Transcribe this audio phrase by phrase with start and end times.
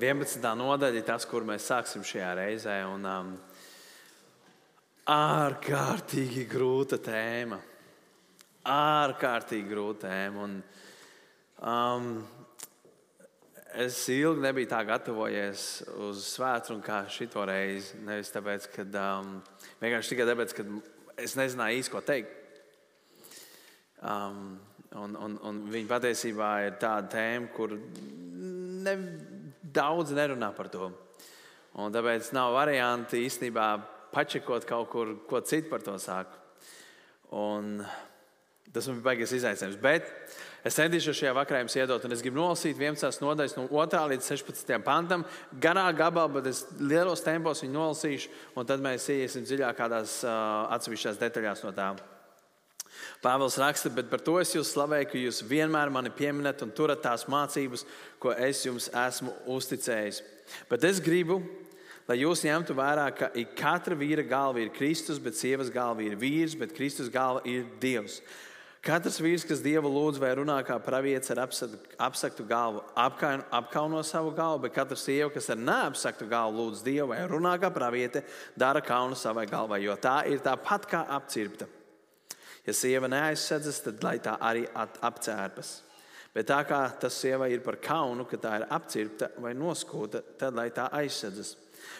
[0.00, 0.40] 11.
[0.56, 2.76] nodaļa ir tas, kur mēs sāksim šajā reizē.
[2.88, 3.32] Un, um,
[5.12, 7.58] ārkārtīgi grūta tēma.
[8.70, 10.46] Ārkārtīgi grūta tēma.
[10.46, 10.54] Un,
[11.60, 12.08] um,
[13.84, 15.66] es ilgi nebiju tā gatavojies
[16.08, 18.00] uz svētdienu kā šito reizi.
[18.06, 19.36] Nevis tāpēc, ka um,
[19.82, 20.66] vienkārši tikai tāpēc, ka
[21.20, 22.36] es nezināju īsti, ko teikt.
[24.00, 24.56] Um,
[24.96, 28.94] un, un, un viņa patiesībā ir tāda tēma, kur ne,
[29.74, 30.90] daudz nerunā par to.
[31.78, 33.66] Un tāpēc nav varianti īstenībā
[34.14, 36.34] pačekot kaut kur, ko citu par to sākt.
[37.30, 37.78] Un
[38.74, 39.78] tas man bija baigais izaicinājums.
[39.82, 40.06] Bet
[40.66, 43.22] es centīšos šajā vakarā jums iedot, un es gribu nolasīt 11.
[43.22, 44.02] nodaļas no 2.
[44.14, 44.76] līdz 16.
[44.86, 45.26] pantam.
[45.62, 50.32] Garā gabalā, bet es lielos tempos viņu nolasīšu, un tad mēs ieiesim dziļāk kādās uh,
[50.76, 52.02] atsevišķās detaļās no tām.
[53.20, 57.02] Pāvils raksta, bet par to es jūs slavēju, ka jūs vienmēr mani pieminat un turat
[57.04, 57.84] tās mācības,
[58.20, 60.22] ko es jums esmu uzticējis.
[60.70, 61.42] Bet es gribu,
[62.08, 66.56] lai jūs ņemtu vērā, ka katra vīra galva ir Kristus, bet sievas galva ir vīrs,
[66.56, 68.22] bet Kristus galva ir Dievs.
[68.80, 74.62] Katrs vīrs, kas dievu lūdz vai runā kā pravietis ar apsaktu galvu, apkauno savu galvu,
[74.64, 78.24] bet katra sieva, kas ar neapsaktu galvu lūdz dievu vai runā kā praviete,
[78.56, 81.68] dara kaunu savai galvai, jo tā ir tāpat kā apcirpta.
[82.70, 85.80] Ja sieva neaizsedzas, tad lai tā arī apcērpas.
[86.30, 90.54] Bet tā kā tas sievai ir par kaunu, ka tā ir apcirpta vai noskūta, tad
[90.54, 91.56] lai tā aizsedzas.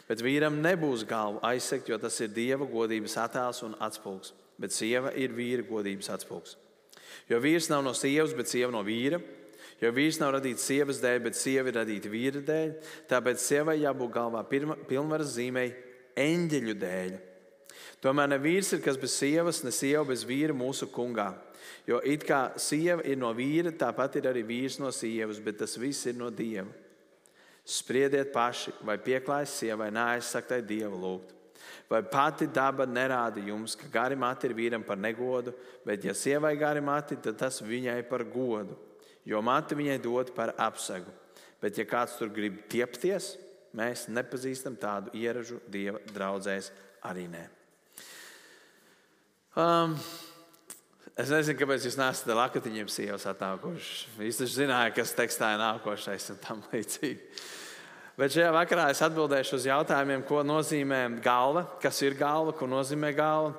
[0.07, 4.31] Bet vīram nebūs galva aizsegt, jo tas ir dieva godības attēls un atspūgs.
[4.63, 6.55] Bet sieva ir vīra godības atspūgs.
[7.27, 9.19] Jo vīrs nav no sievas, bet sieva no vīra.
[9.83, 12.77] Jo vīrs nav radīts sievas dēļ, bet sieva ir radīta vīra dēļ.
[13.11, 15.73] Tāpēc sievai jābūt galvā pilnvaras zīmei
[16.21, 17.19] eņģeļu dēļ.
[18.01, 21.35] Tomēr ne vīrs ir kas bez sievas, ne sieva bez vīra mūsu kungā.
[21.89, 25.77] Jo it kā sieva ir no vīra, tāpat ir arī vīrs no sievas, bet tas
[25.81, 26.71] viss ir no dieva.
[27.65, 31.37] Spriediet paši, vai pieklājas sievai, neaizsaktai dievu lūgt.
[31.91, 35.53] Vai pati daba nerāda jums, ka gari mati ir vīram par negodu,
[35.85, 38.79] bet ja sievai gari mati, tad tas viņai par godu,
[39.29, 41.13] jo mati viņai dod par apsegu.
[41.61, 43.35] Bet ja kāds tur grib tiepties,
[43.77, 46.73] mēs nepazīstam tādu ieražu dieva draudzēs
[47.05, 47.60] arī ne.
[49.59, 49.97] Um,
[51.19, 54.13] es nezinu, kāpēc jūs nesat ar lakatiņiem sievas atnākuši.
[54.23, 57.41] Jūs taču zinājāt, kas tekstā ir nākošais un tam līdzīgi.
[58.21, 63.11] Bet šajā vakarā es atbildēšu uz jautājumiem, ko nozīmē galva, kas ir galva, ko nozīmē
[63.17, 63.57] galva,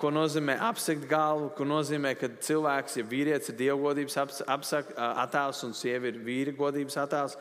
[0.00, 4.18] ko nozīmē apsekt galvu, ko nozīmē, ka cilvēks, ja vīrietis ir dievgodības
[4.48, 7.38] attēls un sieva ir vīra godības attēls,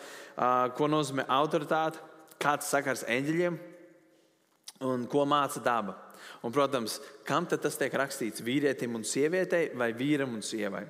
[0.77, 2.03] ko nozīmē autoritāte,
[2.41, 3.57] kāds sakars eņģeļiem
[4.91, 5.97] un ko māca daba.
[6.41, 8.43] Un, protams, kam tas tiek rakstīts?
[8.45, 10.85] Vīrietim un sievietei vai vīram un sievai?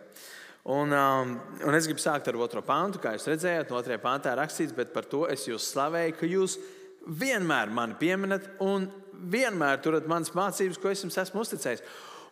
[0.71, 1.33] Un, um,
[1.65, 4.93] un es gribu sākt ar otro pāntu, kā jūs redzējāt, no otrajā pāntā rakstīts, bet
[4.93, 6.59] par to es jūs slavēju, ka jūs
[7.07, 8.85] vienmēr mani pieminat un
[9.33, 11.81] vienmēr turat manas mācības, ko es jums esmu uzticējis.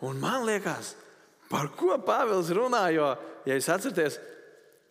[0.06, 0.94] Un man liekas,
[1.50, 3.10] par ko Pāvils runā, jo,
[3.50, 4.20] ja jūs atceraties,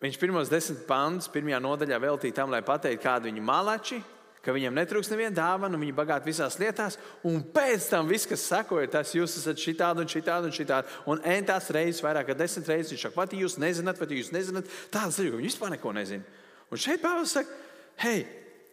[0.03, 4.53] viņš pirmos desmit pāntus pirmajā nodaļā veltīja tam, lai pateiktu, kādi viņa malači ir ka
[4.55, 8.87] viņam netrūks neviena dāvana, viņi ir bagāti visās lietās, un pēc tam viss, kas sekoja,
[8.93, 10.99] tas jūs esat šitādi un šitādi un šitādi.
[11.11, 14.69] Un entās reizes, vairāk kā desmit reizes, viņš saka, vai jūs nezināt, vai jūs nezināt,
[14.93, 16.37] tādas lietas, ka viņi vispār neko nezina.
[16.69, 17.59] Un šeit Pāvils saka,
[18.05, 18.23] hei,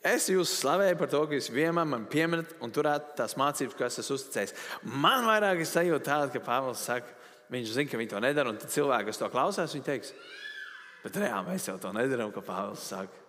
[0.06, 3.88] es jūs slavēju par to, ka jūs vienmēr man pieminat un turēt tās mācības, ko
[3.88, 4.54] es esmu uzticējis.
[5.02, 7.10] Man vairāk ir sajūta tāda, ka Pāvils saka,
[7.50, 10.14] viņš zina, ka viņi to nedara, un cilvēki, kas to klausās, viņi teiks,
[11.02, 13.24] bet reāli mēs jau to nedarām, ko Pāvils saka.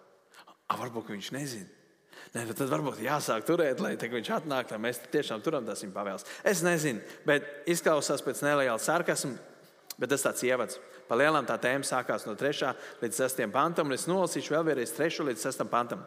[0.67, 1.86] A, varbūt viņš nezina.
[2.35, 5.95] Nē, nu tad varbūt jāsāk turēt, lai viņš atnāk, lai mēs tiešām turam tās viņa
[5.95, 6.27] pavēles.
[6.43, 9.37] Es nezinu, bet izklausās pēc neliela sarkasma,
[9.97, 10.79] bet tas tāds ievads.
[11.07, 12.73] Pa lielām tā tēma sākās no 3.
[13.01, 13.45] līdz 6.
[13.53, 15.23] pantam, un es nolasīšu vēl vienreiz 3.
[15.29, 15.63] līdz 6.
[15.71, 16.03] pantam.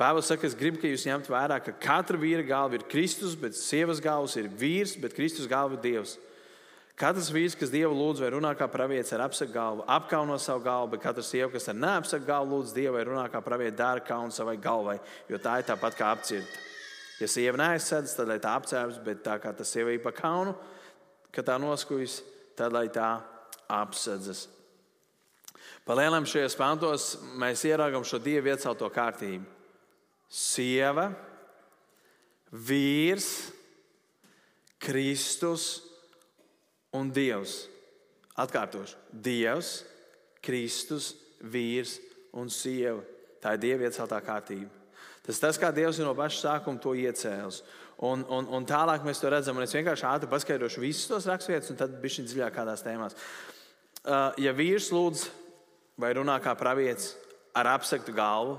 [0.00, 3.54] Pāvils saka, es gribu, ka jūs ņemtu vērā, ka katra vīra galva ir Kristus, bet
[3.54, 6.16] sievas galvas ir vīrs, bet Kristus galva ir Dievs.
[6.94, 10.92] Katrs vīrs, kas Dievu lūdz vai runā kā pravietis ar apsegu galvu, apkauno savu galvu,
[10.92, 14.30] bet katrs sieva, kas ar neapsegu galvu lūdz Dievu vai runā kā pravietis, dara kaunu
[14.34, 16.60] savai galvai, jo tā ir tāpat kā apcirta.
[17.18, 20.54] Ja sieva neaizsēdz, tad lai tā apcēpjas, bet tā kā tas sieva ir pa kaunu,
[21.34, 22.20] ka tā noskujas,
[22.54, 23.16] tad lai tā
[23.74, 24.44] apsēdzas.
[25.84, 27.08] Palielam šajos pantos
[27.42, 29.42] mēs ieraugam šo dievu iecelto kārtību.
[30.30, 31.08] Sieva,
[32.54, 33.50] vīrs,
[34.78, 35.93] Kristus
[36.94, 37.64] un Dievs.
[38.40, 39.84] Atkārtošu, Dievs,
[40.42, 41.98] Kristus, vīrs
[42.34, 43.02] un sieva.
[43.42, 44.70] Tā ir Dieva ieceltā kārtība.
[45.24, 47.62] Tas tas, kā Dievs no paša sākuma to iecēlis.
[48.04, 49.60] Un, un, un tālāk mēs to redzam.
[49.62, 53.16] Es vienkārši ātri paskaidrošu visus tos raksturvietus, un tad bija šī dziļāk kādās tēmās.
[54.04, 55.28] Uh, ja vīrs lūdz
[56.02, 57.14] vai runā kā pravietis
[57.56, 58.58] ar apsektu galvu,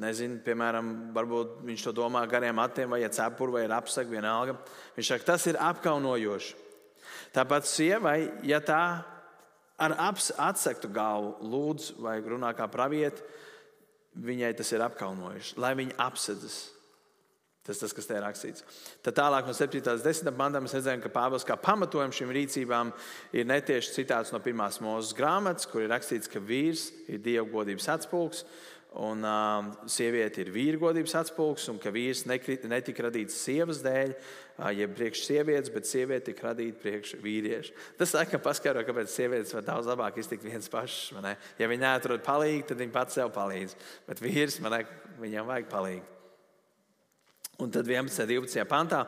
[0.00, 4.54] Nezinu, piemēram, varbūt viņš to domā gariem matiem, vai cepuru, vai apsegu, vienalga.
[4.94, 6.54] Viņš saka, tas ir apkaunojoši.
[7.34, 8.82] Tāpat sievai, ja tā
[9.80, 13.24] ar atsektu galvu lūdz vai runā kā pravieti,
[14.20, 16.60] viņai tas ir apkaunojuši, lai viņa apsedzas.
[17.60, 18.64] Tas ir tas, kas te ir rakstīts.
[19.04, 19.82] Tad tālāk no 7.
[19.84, 20.32] līdz 10.
[20.34, 22.90] pandām mēs redzam, ka Pāvils kā pamatojums šīm rīcībām
[23.36, 28.46] ir netieši citāts no pirmās mūzes grāmatas, kur ir rakstīts, ka vīrs ir dievgodības atspūgs.
[28.98, 34.96] Un uh, sieviete ir vīrgodības atspūgs, un ka vīrs netika radīts sievas dēļ, uh, jeb
[34.98, 37.76] priekš sievietes, bet sieviete tika radīta priekš vīriešu.
[38.00, 41.12] Tas saka, paskaidro, kāpēc sievietes var daudz labāk iztikt viens pašs.
[41.60, 43.76] Ja viņi neatrod palīdzību, tad viņi pats sev palīdz.
[44.10, 44.80] Bet vīrs, man,
[45.22, 46.16] viņam vajag palīdzību.
[47.60, 48.24] Un tad 11.
[48.24, 48.66] un 12.
[48.66, 49.04] pantā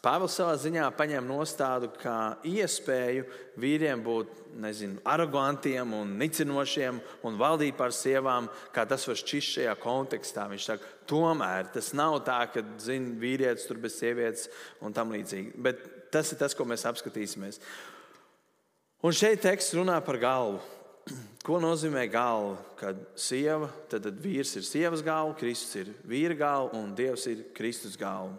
[0.00, 3.26] Pāvils savā ziņā paņem nostādu kā iespēju
[3.60, 9.76] vīriem būt nezinu, arogantiem un nicinošiem un valdīt par sievām, kā tas var šķist šajā
[9.82, 10.48] kontekstā.
[10.48, 14.48] Viņš saka, tomēr tas nav tā, ka zin, vīrietis tur bez sievietes
[14.80, 15.52] un tam līdzīgi.
[15.60, 15.84] Bet
[16.16, 17.60] tas ir tas, ko mēs apskatīsimies.
[19.04, 20.62] Un šeit teksts runā par galvu.
[21.44, 22.56] Ko nozīmē galva?
[22.80, 27.50] Kad sieva, tad, tad vīrs ir sievas galva, Kristus ir vīra galva un Dievs ir
[27.56, 28.36] Kristus galva.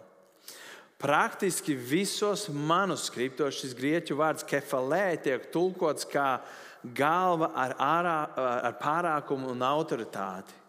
[1.02, 6.36] Praktiski visos manuskriptos šis grieķu vārds kefalē tiek tulkots kā
[6.94, 8.18] galva ar, ārā,
[8.68, 10.62] ar pārākumu un autoritāti.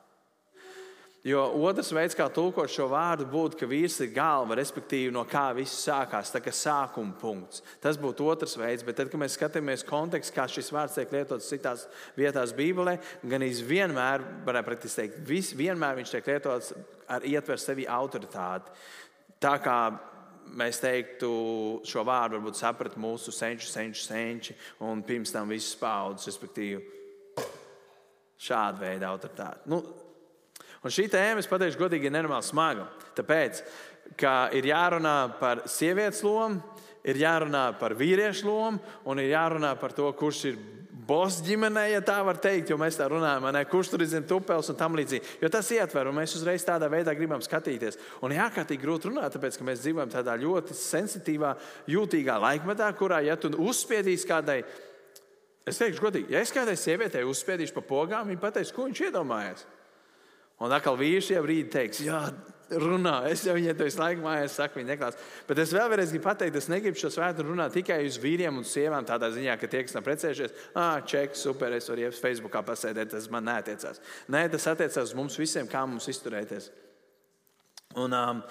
[1.23, 5.45] Jo otrs veids, kā tulkot šo vārdu, būtu, ka vīrs ir galva, respektīvi, no kā
[5.55, 7.61] viss sākās, tā kā sākuma punkts.
[7.79, 11.47] Tas būtu otrs veids, bet tad, kad mēs skatāmies kontekstā, kā šis vārds tiek lietots
[11.47, 11.85] citās
[12.17, 16.73] vietās Bībelē, gan izvienmēr, varētu teikt, vis, vienmēr viņš tiek lietots
[17.07, 18.75] ar ietver sevi autoritāti.
[19.39, 19.77] Tā kā
[20.59, 21.29] mēs teiktu,
[21.87, 26.81] šo vārdu varbūt saprat mūsu senču, senču, senči un pirms tam visas paudzes, respektīvi,
[28.43, 29.69] šāda veida autoritāti.
[29.71, 29.83] Nu,
[30.83, 32.89] Un šī tēma, es pateikšu, godīgi, ir nenormāli smaga.
[33.15, 33.61] Tāpēc,
[34.19, 36.59] ka ir jārunā par sievietes lomu,
[37.07, 40.57] ir jārunā par vīriešu lomu un ir jārunā par to, kurš ir
[41.07, 44.25] boss ģimenē, ja tā var teikt, jo mēs tā runājam, ne, kurš tur ir zem
[44.27, 45.37] tupels un tam līdzīgi.
[45.43, 47.99] Jo tas ietver, un mēs uzreiz tādā veidā gribam skatīties.
[48.23, 51.53] Un ir ārkārtīgi grūti runāt, tāpēc, ka mēs dzīvojam tādā ļoti sensitīvā,
[51.91, 54.61] jūtīgā laikmetā, kurā, ja tu uzspiedīsi kādai,
[55.67, 59.67] es teikšu godīgi, ja es kādai sievietei uzspiedīšu pa pogām, viņa pateiks, ko viņš iedomājas.
[60.63, 62.21] Un atkal vīrs šajā brīdī teiks, jā,
[62.69, 63.15] runā.
[63.31, 65.17] Es jau viņai to visu laiku mājās saku, viņa neklās.
[65.47, 69.05] Bet es vēlreiz gribu pateikt, es negribu šo svētdienu runāt tikai uz vīriem un sievām,
[69.07, 73.13] tādā ziņā, ka tie, kas nav precējušies, ah, ček, super, es varu iet Facebookā pasēdēt,
[73.15, 74.01] tas man neatiecās.
[74.33, 76.71] Nē, tas attiecās uz mums visiem, kā mums izturēties.
[77.99, 78.41] Un, um,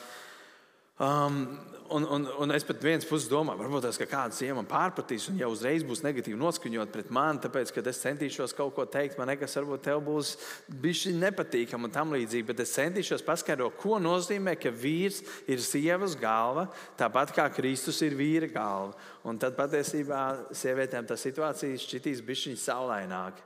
[0.99, 1.45] um,
[1.93, 5.39] un, un, un es pat viens puses domāju, varbūt tas kāds sieva man pārpratīs, un
[5.41, 9.29] jau uzreiz būs negatīvi noskaņot pret mani, tāpēc, ka es centīšos kaut ko teikt, man
[9.33, 10.35] nekas varbūt tev būs
[10.83, 12.47] bijis nepatīkami un tam līdzīgi.
[12.49, 16.69] Bet es centīšos paskaidrot, ko nozīmē, ka vīrs ir sievas galva,
[17.01, 18.97] tāpat kā Kristus ir vīra galva.
[19.29, 20.23] Un tad patiesībā
[20.57, 23.45] sievietēm tā situācija šķitīs bišķiņa saulaināka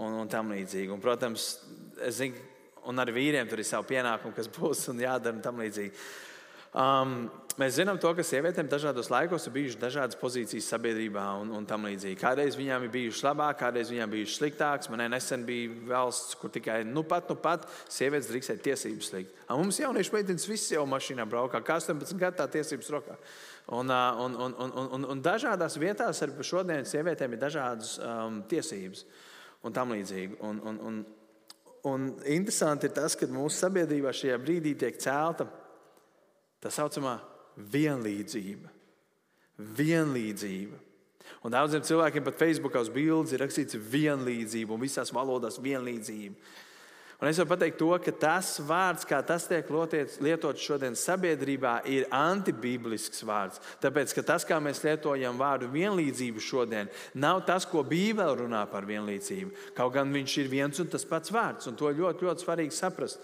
[0.00, 0.90] un, un tam līdzīgi.
[0.92, 1.54] Un, protams,
[2.00, 2.50] es zinu,
[2.88, 5.94] un ar vīriem tur ir savi pienākumi, kas būs un jādara un tam līdzīgi.
[6.72, 7.26] Um,
[7.60, 11.84] mēs zinām, to, ka sievietēm dažādos laikos ir bijušas dažādas pozīcijas sabiedrībā un, un tam
[11.84, 12.16] līdzīgi.
[12.20, 14.88] Kādreiz viņām ir bijušas labākas, kādreiz viņām bijušas sliktākas.
[14.88, 19.36] Man nesen bija valsts, kur tikai nu pat, nu pat sievietes drīkstēja tiesības likt.
[19.44, 23.20] A, mums jauniešu meitenes visi jau mašīnā braukā, kā 18 gadu tā tiesības rokā.
[23.68, 29.04] Un, un, un, un, un, un, dažādās vietās arī šodien sievietēm ir dažādas um, tiesības
[29.62, 30.40] un tam līdzīgi.
[30.40, 31.02] Un, un, un,
[31.92, 35.52] un interesanti ir tas, ka mūsu sabiedrībā šajā brīdī tiek celta
[36.62, 37.18] Tā saucamā
[37.58, 38.70] vienlīdzība.
[39.58, 40.78] Vienlīdzība.
[41.42, 46.36] Un daudziem cilvēkiem pat Facebookā uz bildes ir rakstīts vienlīdzība un visās valodās vienlīdzība.
[47.22, 52.08] Un es varu pateikt to, ka tas vārds, kā tas tiek lietots šodien sabiedrībā, ir
[52.10, 53.60] antibīblisks vārds.
[53.78, 58.90] Tāpēc, ka tas, kā mēs lietojam vārdu vienlīdzību šodien, nav tas, ko Bībele runā par
[58.90, 59.54] vienlīdzību.
[59.78, 63.22] Kaut gan viņš ir viens un tas pats vārds, un to ļoti, ļoti svarīgi saprast.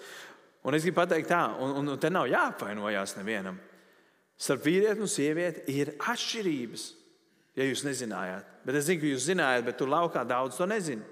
[0.68, 3.56] Un es gribu pateikt, tā, un, un, un te nav jāapvainojas nevienam.
[4.38, 6.82] Starp vīrieti un sievieti ir atšķirības,
[7.56, 8.50] ja jūs nezinājāt.
[8.66, 11.06] Bet es zinu, ka jūs zinājāt, bet tur laukā daudz to nezina.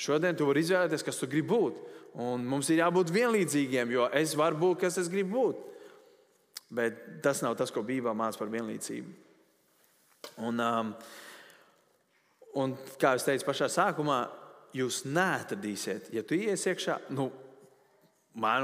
[0.00, 1.78] Šodien tu vari izvēlēties, kas tu gribi būt.
[2.20, 5.60] Un mums ir jābūt vienlīdzīgiem, jo es varu būt, kas es gribu būt.
[6.74, 9.14] Bet tas nav tas, ko Bībelē mācās par vienlīdzību.
[10.48, 10.90] Un, um,
[12.58, 14.18] un kā jau teicu pašā sākumā,
[14.76, 17.28] jūs neatradīsiet, ja tu iesies iekšā, nu,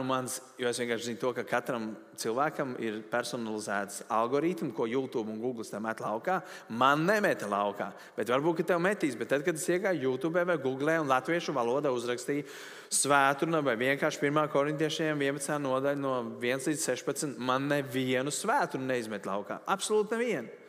[0.07, 5.41] mans, jo es vienkārši zinu to, ka katram cilvēkam ir personalizēts algoritms, ko YouTube un
[5.43, 6.37] Google tam met laukā.
[6.71, 9.17] Man nemeta laukā, bet varbūt tev metīs.
[9.19, 12.47] Bet tad, kad es iegāju YouTube vai Google un latviešu valodā uzrakstīju
[12.95, 14.47] svētdienu vai vienkārši 1.
[14.55, 15.59] korintiešiem 11.
[15.59, 19.65] nodaļa no 1 līdz 16, man nevienu svētdienu neizmet laukā.
[19.67, 20.63] Absolūti nevienu.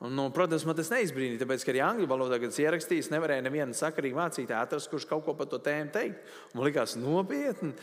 [0.00, 3.44] Un, nu, protams, man tas neizbrīnīja, tāpēc, ka arī angļu valodā, kad es ierakstīju, nevarēju
[3.44, 6.30] nevienu sakarīgu mācītāju atrast, kurš kaut ko par to tēmu teikt.
[6.54, 7.74] Man likās nopietni.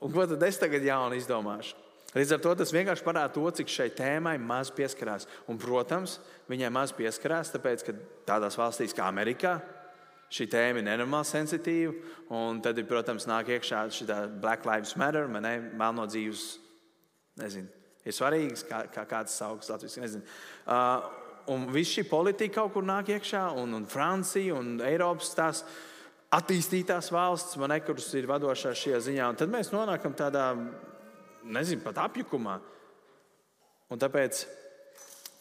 [0.00, 1.76] Un ko tad es tagad jaunu izdomāšu?
[2.16, 5.26] Līdz ar to tas vienkārši parāda to, cik šai tēmai maz pieskarās.
[5.50, 6.16] Un, protams,
[6.48, 7.94] viņai maz pieskarās, tāpēc, ka
[8.30, 9.58] tādās valstīs kā Amerikā
[10.32, 11.92] šī tēma ir nenormāli sensitīva.
[12.36, 14.08] Un tad, protams, nāk iekšā šī
[14.40, 16.46] Black Lives Matter, man ne, melno dzīves,
[17.40, 17.68] nezinu,
[18.04, 20.24] ir svarīgs, kā, kā kāds sauks Latvijas, nezinu.
[20.64, 21.04] Uh,
[21.52, 25.64] un viss šī politika kaut kur nāk iekšā, un, un Francija un Eiropas tās
[26.34, 29.30] attīstītās valsts, man ne, kuras ir vadošās šajā ziņā.
[29.32, 30.50] Un tad mēs nonākam tādā,
[31.48, 32.58] nezinu, pat apjukumā.
[33.88, 34.42] Un tāpēc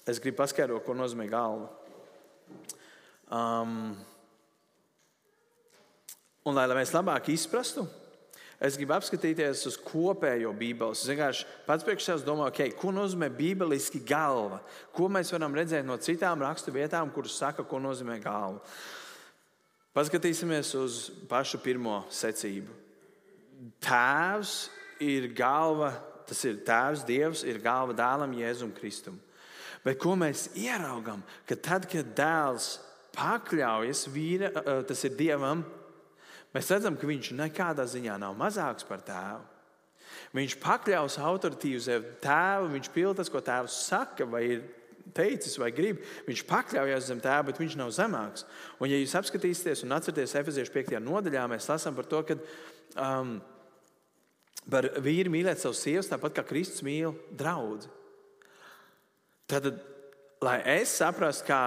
[0.07, 1.67] es gribu paskaidrot, ko nozīmē galva.
[3.27, 3.97] Um,
[6.47, 7.83] un, lai, lai mēs labāk izprastu,
[8.63, 11.01] es gribu apskatīties uz kopējo Bībeles.
[11.03, 14.61] Es vienkārši pats priekš sevis domāju, okay, ko nozīmē bībeliski galva.
[14.95, 18.63] Ko mēs varam redzēt no citām rakstu vietām, kuras saka, ko nozīmē galva.
[19.97, 22.69] Paskatīsimies uz pašu pirmo secību.
[23.81, 24.67] Tēvs
[25.01, 25.89] ir galva,
[26.29, 29.15] tas ir Tēvs, Dievs ir galva dēlam Jēzum Kristum.
[29.81, 32.75] Bet ko mēs ieraugām, ka tad, kad dēls
[33.17, 34.51] pakļaujas vīra,
[34.85, 35.65] tas ir Dievam,
[36.53, 39.41] mēs redzam, ka viņš nekādā ziņā nav mazāks par tēvu.
[40.37, 44.65] Viņš pakļaus autoritīvu sev tēvu, viņš pilda tas, ko tēvs saka, vai ir
[45.15, 48.45] teicis vai grib, viņš pakļaujas zem tēva, bet viņš nav zemāks.
[48.79, 50.97] Un, ja jūs apskatīsieties un atcerieties Efeziešu 5.
[51.03, 52.37] nodaļā, mēs lasām par to, ka
[52.95, 53.37] um,
[54.71, 57.87] par vīru mīlēt savus sievas tāpat kā Kristus mīl draugu.
[59.47, 59.69] Tad,
[60.43, 61.61] lai es saprastu, kā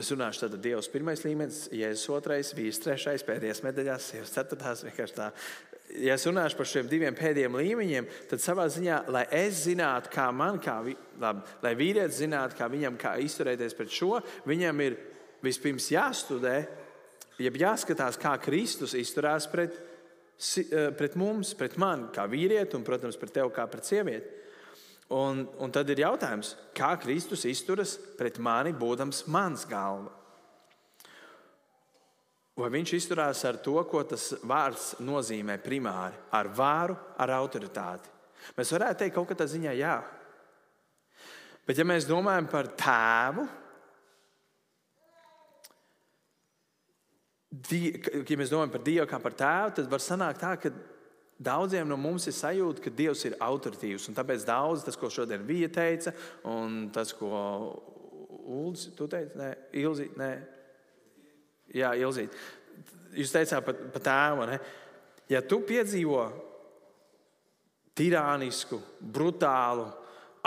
[0.00, 4.86] Es runāšu tad Dievs pirmais līmenis, Jēzus otrais, vīrs trešais, pēdējais medaļās, sievas ceturtās.
[4.86, 5.26] Vienkārši tā
[6.00, 10.28] ja es runāšu par šiem diviem pēdējiem līmeņiem, tad savā ziņā, lai es zinātu, kā
[10.34, 10.78] man, kā,
[11.20, 14.98] labi, lai vīrietis zinātu, kā viņam kā izturēties pret šo, viņam ir
[15.44, 16.56] vispirms jāstudē,
[17.42, 23.18] jeb jāskatās, kā Kristus izturās pret, eh, pret mums, pret mani, kā vīrieti, un, protams,
[23.20, 24.40] pret tevi kā pret sievieti.
[25.12, 30.08] Un, un tad ir jautājums, kā Kristus izturas pret mani, būdams mans galva.
[32.56, 38.12] Vai viņš izturās ar to, ko tas vārds nozīmē primāri, ar vāru, ar autoritāti?
[38.56, 39.96] Mēs varētu teikt, kaut kādā ziņā, jā.
[41.66, 43.46] Bet, ja mēs domājam par tēvu,
[47.70, 50.72] ja mēs domājam par Dievu kā par tēvu, tad var sanākt tā, ka
[51.42, 54.08] daudziem no mums ir sajūta, ka Dievs ir autoritīvs.
[54.16, 56.14] Tāpēc daudz tas, ko šodien bija teica,
[56.48, 57.30] un tas, ko
[58.42, 60.30] Ulds, tu teici, nē, Ilzi, nē,
[61.72, 62.34] Jā, Ilzīt.
[63.16, 64.48] Jūs teicāt par, par tēvu.
[64.50, 64.58] Ne?
[65.32, 66.26] Ja tu piedzīvo
[67.96, 69.86] tirānisku, brutālu,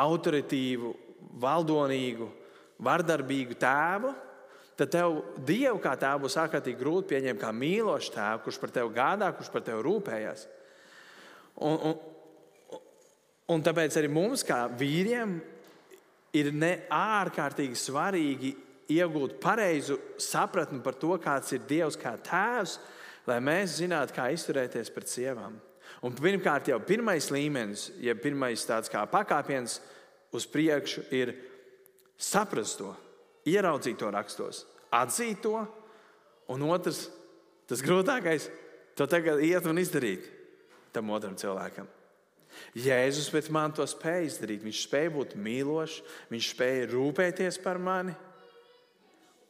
[0.01, 0.91] autoritīvu,
[1.41, 2.27] valdonīgu,
[2.85, 4.11] vardarbīgu tēvu,
[4.77, 8.93] tad tev Dievu kā tēvu būs ārkārtīgi grūti pieņemt kā mīlošu tēvu, kurš par tevi
[8.97, 10.45] gādā, kurš par tevi rūpējas.
[11.63, 12.79] Un, un,
[13.55, 15.37] un tāpēc arī mums, kā vīriem,
[16.35, 16.51] ir
[16.91, 18.51] ārkārtīgi svarīgi
[18.91, 22.77] iegūt pareizu sapratni par to, kāds ir Dievs kā tēvs,
[23.25, 25.55] lai mēs zinātu, kā izturēties pret sievām.
[26.05, 29.79] Un pirmkārt, jau pirmais līmenis, ja pirmais tāds kā pakāpiens
[30.35, 31.33] uz priekšu, ir
[32.19, 32.91] saprast to,
[33.47, 35.63] ieraudzīt to rakstos, atzīt to,
[36.51, 37.07] un otrs,
[37.69, 38.49] tas grūtākais,
[38.95, 40.34] to tagad iet un izdarīt
[40.95, 41.87] tam otram cilvēkam.
[42.75, 44.63] Jēzus man to spēja izdarīt.
[44.63, 45.99] Viņš spēja būt mīlošs,
[46.31, 48.15] viņš spēja rūpēties par mani.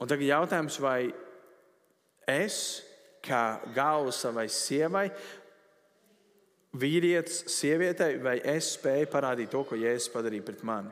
[0.01, 1.13] Un tagad jautājums, vai
[2.27, 2.83] es,
[3.25, 5.07] kā galva savai sievai,
[6.75, 10.91] vīrietis, sievietei, vai es spēju parādīt to, ko Jēzus padarīja pret mani?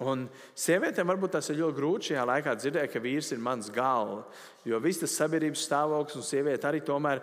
[0.00, 0.24] Un
[0.56, 4.22] sievietēm varbūt tas ir ļoti grūti šajā laikā dzirdēt, ka vīrs ir mans galva.
[4.64, 7.20] Jo viss tas sabiedrības stāvoklis un sieviete arī tomēr.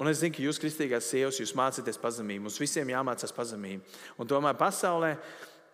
[0.00, 2.46] Un es zinu, ka jūs, kristīgās sievas, jūs mācāties pazemību.
[2.46, 3.98] Mums visiem jāmācās pazemību.
[4.18, 5.14] Un tomēr pasaulē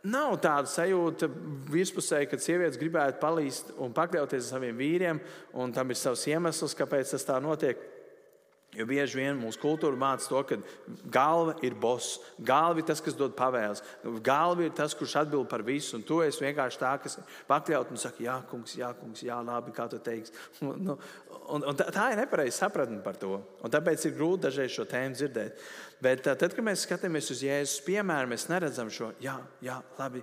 [0.06, 1.26] Nav tāda sajūta
[1.72, 5.18] virspusē, ka sievietes gribētu palīst un pakļauties saviem vīriem,
[5.58, 7.80] un tam ir savs iemesls, kāpēc tas tā notiek.
[8.76, 10.58] Jo bieži vien mūsu kultūra māca to, ka
[11.12, 13.80] galva ir boss, galva ir tas, kas dod pavēles,
[14.24, 15.94] galva ir tas, kurš atbild par visu.
[15.96, 17.16] Un tu esi vienkārši tā, kas
[17.48, 20.34] pakļaut un saka, jā, kungs, jā, kungs, jā, labi, kā tu teiksi.
[20.86, 20.94] Nu,
[21.50, 23.38] un, un tā, tā ir nepareiza sapratne par to.
[23.64, 25.62] Un tāpēc ir grūti dažreiz šo tēmu dzirdēt.
[26.04, 30.22] Bet tad, kad mēs skatāmies uz Jēzus piemēru, mēs neredzam šo, jā, jā, labi.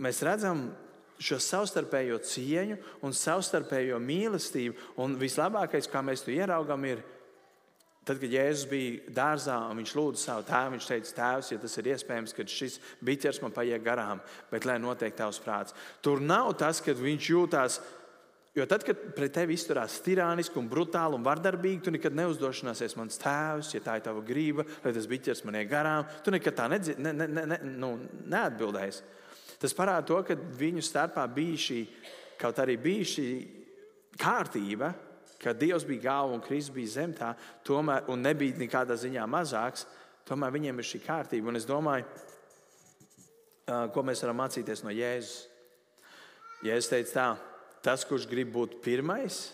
[0.00, 0.70] Mēs redzam
[1.20, 4.90] šo savstarpējo cieņu un savstarpējo mīlestību.
[5.04, 7.04] Un vislabākais, kā mēs to ieraugām, ir
[8.00, 11.74] Tad, kad Jēzus bija dārzā un viņš lūdza savu tēvu, viņš teica, Tēvs, ja tas
[11.76, 15.76] ir iespējams, ka šis biķers man paiet garām, bet lai notiek tavs prāts.
[16.00, 17.80] Tur nav tas, ka viņš jūtās.
[18.56, 23.20] Jo tad, kad pret tevi izturās tirāniski, un brutāli un vardarbīgi, tu nekad neuzdošanāsies mans
[23.20, 26.08] tēvs, ja tā ir tava grība, lai tas biķers man iet garām.
[26.24, 27.92] Tu nekad tā nedzi, ne, ne, ne, ne, nu,
[28.32, 29.04] neatbildēsi.
[29.60, 31.84] Tas parāda to, ka viņu starpā bija šī,
[32.40, 33.28] kaut arī bija šī
[34.18, 34.90] kārtība,
[35.40, 37.32] ka Dievs bija galva un Kristus bija zem tā,
[37.66, 39.86] tomēr, un nebija nekādā ziņā mazāks,
[40.28, 41.48] tomēr viņiem ir šī kārtība.
[41.50, 42.04] Un es domāju,
[43.94, 45.46] ko mēs varam mācīties no Jēzus.
[46.66, 47.28] Jēzus teica tā,
[47.86, 49.46] tas, kurš grib būt pirmais,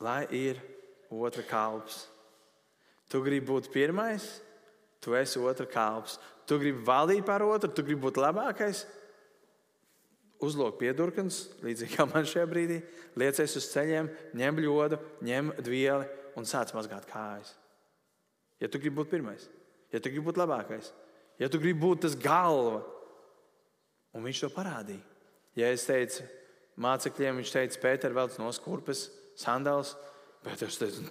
[0.00, 0.60] lai ir
[1.12, 2.06] otra kalps.
[3.08, 4.24] Tu gribi būt pirmais,
[5.00, 6.18] tu esi otra kalps.
[6.48, 8.84] Tu gribi valdīt par otru, tu gribi būt labākais,
[10.44, 12.78] uzlūk piedurknes, līdzīgi kā man šajā brīdī,
[13.18, 17.54] liecies uz ceļiem, ņem ļodu, ņem dvieli un sāc mazgāt kājas.
[18.62, 19.46] Ja tu gribi būt pirmais,
[19.92, 20.92] ja tu gribi būt labākais,
[21.38, 22.82] ja tu gribi būt tas galva,
[24.14, 25.02] un viņš to parādīja.
[25.58, 26.26] Ja es teicu
[26.78, 29.96] mācekļiem, viņš teica, Pēter, velc no skurpes, sandāls,
[30.46, 31.06] bet es teicu,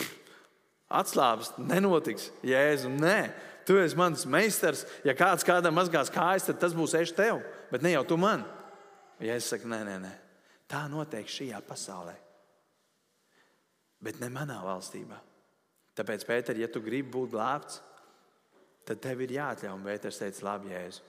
[0.88, 3.20] atslābs, nenotiks, Jēzu, nē.
[3.68, 4.86] Tu esi mans meistars.
[5.04, 8.46] Ja kāds kādam mazgās kājas, tad tas būs eš tev, bet ne jau tu man.
[9.24, 10.14] Ja es saku, nē, nē, nē,
[10.70, 12.14] tā notiek šajā pasaulē,
[14.04, 15.18] bet ne manā valstībā.
[15.98, 17.80] Tāpēc, Pēter, ja tu gribi būt glābts,
[18.86, 19.80] tad tev ir jāatļauj.
[19.88, 21.08] Pēters teica, labi, Jēzu,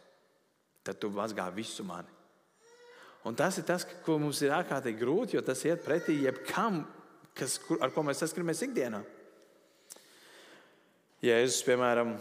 [0.87, 2.09] tad tu mazgā visu mani.
[3.29, 6.81] Un tas ir tas, ko mums ir ārkārtīgi grūti, jo tas iet pretī jebkam,
[7.37, 9.03] kas, ar ko mēs saskaramies ikdienā.
[11.29, 12.15] Jēzus, piemēram,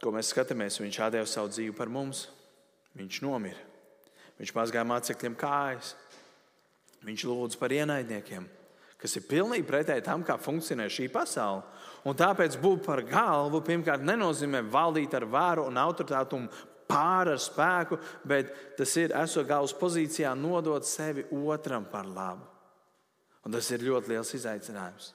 [0.00, 2.28] ko mēs skatāmies, viņš atdeva savu dzīvi par mums,
[2.96, 3.73] viņš nomira.
[4.44, 5.94] Viņš mazgāja mācekļiem kājas.
[7.04, 8.44] Viņš lūdza par ienaidniekiem,
[9.00, 11.64] kas ir pilnīgi pretēji tam, kā funkcionē šī pasaule.
[12.04, 16.46] Un tāpēc būt par galvu pirmkārt nenozīmē valdīt ar varu un autoritāti un
[16.88, 22.44] pāri ar spēku, bet tas ir esot galvas pozīcijā, nodot sevi otram par labu.
[23.44, 25.12] Un tas ir ļoti liels izaicinājums.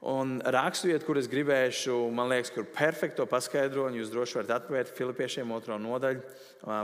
[0.00, 4.54] Un raksturvieta, kur es gribēšu, man liekas, kur perfekti to paskaidro, un jūs droši varat
[4.54, 6.22] atvērt Filipiešiem otro nodaļu,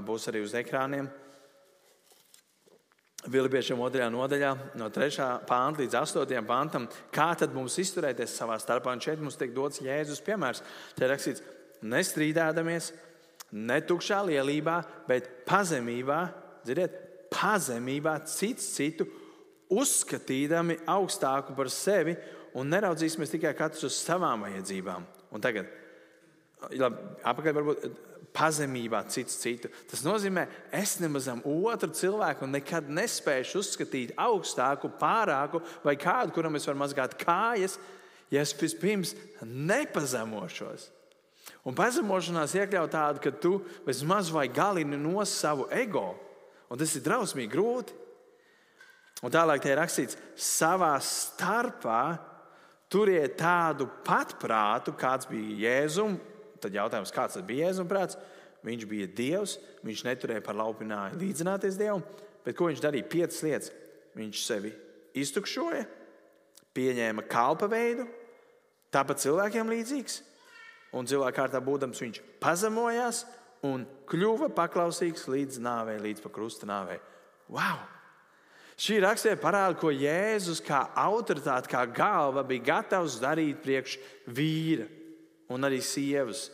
[0.04, 1.08] būs arī uz ekrāniem.
[3.24, 5.30] Filipiešiem otrajā nodaļā, no 3.
[5.48, 6.44] pānta līdz 8.
[6.46, 8.92] pāntam, kā tad mums izturēties savā starpā.
[8.92, 10.60] Un šeit mums tiek dots Jēzus piemērs.
[10.94, 11.42] Te rakstīts,
[11.88, 12.92] nestrīdēdamies,
[13.56, 14.76] ne tukšā lielībā,
[15.08, 16.20] bet pazemībā,
[16.68, 17.00] dzirdiet,
[17.32, 19.08] pazemībā cits citu
[19.72, 22.14] uzskatīdami augstāku par sevi
[22.56, 25.04] un neraudzīsimies tikai katrs uz savām vajadzībām.
[25.34, 25.68] Un tagad,
[26.66, 27.86] apakaļ varbūt
[28.36, 29.70] pazemībā cits citu.
[29.88, 36.68] Tas nozīmē, es nemazam otru cilvēku nekad nespēju uzskatīt augstāku, pārāku vai kādu, kuram es
[36.68, 37.78] varu mazgāt kājas,
[38.32, 40.90] ja es vispirms nepazemošos.
[41.66, 46.12] Un pazemošanās iekļaut tādu, ka tu vismaz vai galini no savu ego.
[46.70, 47.94] Un tas ir drausmīgi grūti.
[49.24, 52.18] Un tālāk te ir rakstīts, savā starpā
[52.92, 56.18] Turiet tādu patprātu, kāds bija Jēzum.
[56.62, 58.18] Tad jautājums, kāds bija Jēzum prāts?
[58.66, 62.02] Viņš bija Dievs, viņš neturēja par laupināju līdzināties Dievam,
[62.46, 63.08] bet ko viņš darīja?
[63.10, 63.72] Piecas lietas.
[64.16, 64.72] Viņš sevi
[65.20, 65.82] iztukšoja,
[66.76, 68.06] pieņēma kalpa veidu,
[68.94, 70.22] tāpat cilvēkiem līdzīgs,
[70.96, 73.26] un cilvēka kārtā būdams viņš pazemojās
[73.66, 76.96] un kļuva paklausīgs līdz nāvei, līdz pa krusta nāvei.
[77.52, 77.95] Wow!
[78.76, 83.96] Šī raksturība parāda, ko Jēzus kā autoritāte, kā galva bija gatavs darīt priekš
[84.28, 84.84] vīra
[85.52, 86.50] un arī sievas,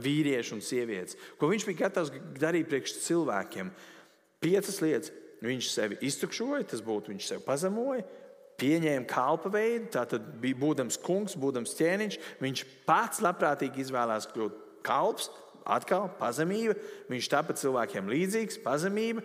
[0.00, 1.18] vīriešu un sievietes.
[1.36, 3.68] Ko viņš bija gatavs darīt priekš cilvēkiem.
[4.40, 5.12] Piecas lietas.
[5.44, 8.04] Viņš sevi iztukšoja, tas būtu viņš sevi pazemoja,
[8.56, 12.16] pieņēma kalpa veidu, tātad bija būdams kungs, būdams ķēniņš.
[12.40, 15.28] Viņš pats labprātīgi izvēlējās kļūt kalps,
[15.64, 16.78] atkal pazemība.
[17.10, 19.24] Viņš tāpat cilvēkiem līdzīgs, pazemība.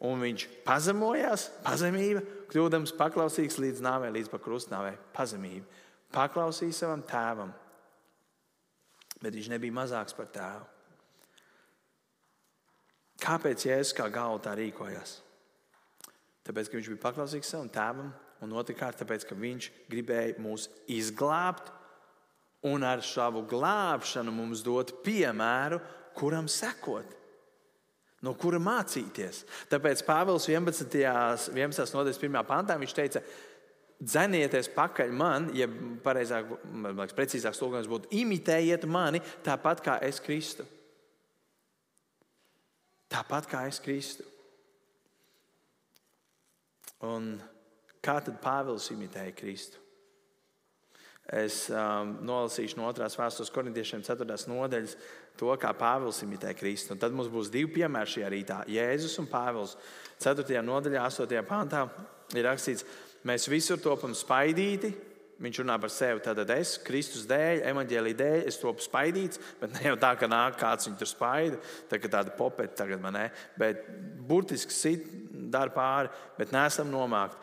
[0.00, 4.94] Un viņš pazemojās, pazemība, kļūdams paklausīgs līdz nāvei, līdz krustnāvei.
[5.12, 5.66] Pazemība.
[6.10, 7.52] Paklausīja savam tēvam,
[9.20, 10.64] bet viņš nebija mazāks par tēvu.
[13.20, 15.18] Kāpēc Jēzus kā galva tā rīkojās?
[16.48, 18.08] Tāpēc, ka viņš bija paklausīgs savam tēvam
[18.40, 21.68] un otrkārt, tāpēc, ka viņš gribēja mūs izglābt
[22.66, 25.78] un ar savu glābšanu mums dot piemēru,
[26.16, 27.19] kuram sekot.
[28.20, 29.44] No kura mācīties.
[29.70, 30.92] Tāpēc Pāvils 11.
[31.56, 31.94] 11.
[31.96, 32.42] nodaļas 1.
[32.48, 33.22] pantā viņš teica,
[34.00, 35.68] dzenieties pakaļ man, ja
[36.04, 36.52] pareizāk,
[36.84, 40.66] liekas, precīzāks tulkojums būtu, imitējiet mani tāpat kā es Kristu.
[43.10, 44.26] Tāpat kā es Kristu.
[47.08, 47.32] Un
[48.04, 49.80] kā tad Pāvils imitēja Kristu?
[51.30, 54.26] Es um, nolasīšu no otrās vēstures korintiešiem, 4.
[54.50, 54.96] nodaļas,
[55.38, 56.96] to, kā Pāvils imitē Kristu.
[56.96, 58.56] Un tad mums būs divi piemēri šajā rītā.
[58.70, 59.76] Jēzus un Pāvils.
[60.24, 60.58] 4.
[60.66, 61.44] nodaļā, 8.
[61.46, 61.84] pantā
[62.34, 62.82] ir rakstīts,
[63.26, 64.90] mēs visur topam spaidīti.
[65.40, 66.20] Viņš runā par sevi.
[66.20, 70.58] Tad es, Kristus dēļ, evanģēlī dēļ, es topu spaidīts, bet ne jau tā, ka nāk
[70.60, 73.22] kāds viņu tur spaida, tā kā tāda popeta tagad man ne,
[73.56, 73.86] bet
[74.28, 77.40] burtiski sit, dara pāri, bet nesam nomākti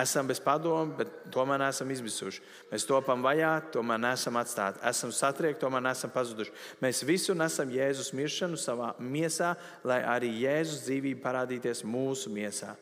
[0.00, 2.42] esam bez padomu, bet tomēr neesam izmisuši.
[2.70, 4.80] Mēs topam vajāti, tomēr neesam atstāti.
[4.88, 6.54] Esam satriekti, tomēr neesam pazuduši.
[6.82, 12.74] Mēs visu nesam Jēzus miršanu savā miesā, lai arī Jēzus dzīvība parādīties mūsu miesā.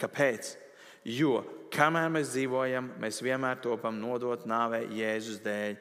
[0.00, 0.54] Kāpēc?
[1.08, 1.40] Jo
[1.72, 5.80] kamēr mēs dzīvojam, mēs vienmēr topam nodot nāvē Jēzus dēļ.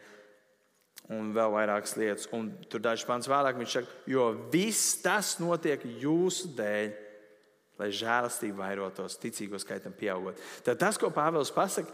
[1.11, 2.27] Un vēl vairākas lietas.
[2.31, 6.93] Un tur dažs pants vēlāk viņš saka, jo viss tas notiek jūsu dēļ
[7.81, 10.39] lai žēlastība vairotos, ticīgo skaitam pieaugot.
[10.65, 11.91] Tad tas, ko Pāvils pasaka,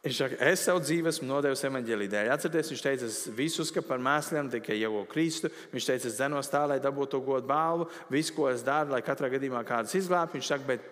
[0.00, 2.30] Viņš saka, es savu dzīvi esmu nodevis evanģēlī dēļ.
[2.32, 5.50] Atcerieties, viņš teica, es visu uzskatu par mēsliem, tikai ievo Kristu.
[5.74, 7.90] Viņš teica, es zenos tā, lai dabūtu godu balvu.
[8.08, 10.38] Visu, ko es daru, lai katrā gadījumā kāds izglābtu.
[10.38, 10.86] Viņš saka, bet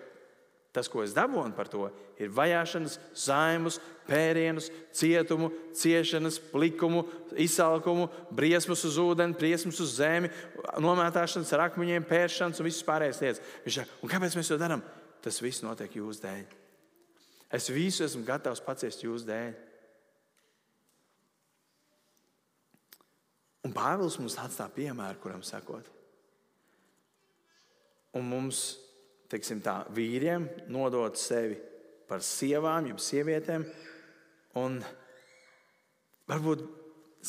[0.79, 7.01] Tas, ko es dabūju par to, ir vajāšanas, zaimus, pērienus, cietumu, ciešanas, plikumu,
[7.35, 10.31] izsalkumu, briesmas uz ūdeni, briesmas uz zemi,
[10.79, 13.43] nomētāšanas ar akmeņiem, pēršanas un visas pārējās lietas.
[13.65, 14.85] Viņš saka, un kāpēc mēs to darām?
[15.19, 16.47] Tas viss notiek jūsu dēļ.
[17.59, 19.51] Es visu esmu gatavs paciest jūsu dēļ.
[23.67, 25.91] Un Pāvils mums atstāja piemēru, kuram sakot.
[28.15, 28.69] Un mums
[29.29, 31.59] teiksim, tā, vīriem nodot sevi
[32.09, 33.65] par sievām, jeb sievietēm.
[34.59, 34.79] Un
[36.29, 36.65] varbūt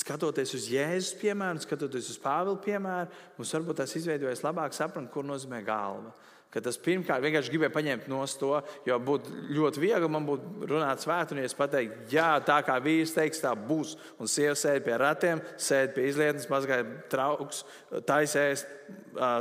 [0.01, 5.27] skatoties uz Jēzus piemēru, skatoties uz Pāvila piemēru, mums varbūt tas izveidojas labāk saprast, kur
[5.27, 6.15] nozīmē galva.
[6.51, 11.05] Ka tas pirmkārt vienkārši gribēja paņemt no to, jo būtu ļoti viegli man būtu runāt
[11.05, 13.95] svētdienās, pateikt, jā, tā kā vīrs teiks, tā būs.
[14.19, 17.63] Un sieva sēž pie ratiem, sēž pie izlietnes, mazgāja trauks,
[18.09, 18.67] taisēs,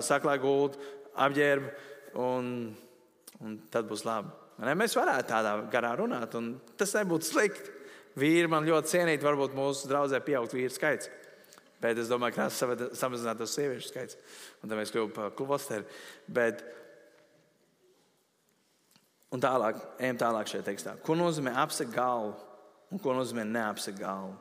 [0.06, 0.86] saklāja gultu,
[1.18, 1.74] apģērbu
[2.18, 2.72] un,
[3.44, 4.32] un tad būs labi.
[4.60, 7.76] Ne, mēs varētu tādā garā runāt, un tas nebūtu slikti.
[8.20, 11.08] Vīri man ļoti cienīti, varbūt mūsu draudzē pieaugt vīru skaits.
[11.80, 14.18] Bet es domāju, ka tas samazinātos sieviešu skaits.
[14.60, 15.88] Un tad mēs kļuvām par klosteri.
[16.28, 16.66] Bet,
[19.32, 20.98] un tālāk, ejam tālāk šajā tekstā.
[21.06, 22.36] Ko nozīmē apsekt galvu
[22.92, 24.36] un ko nozīmē neapsekt galvu?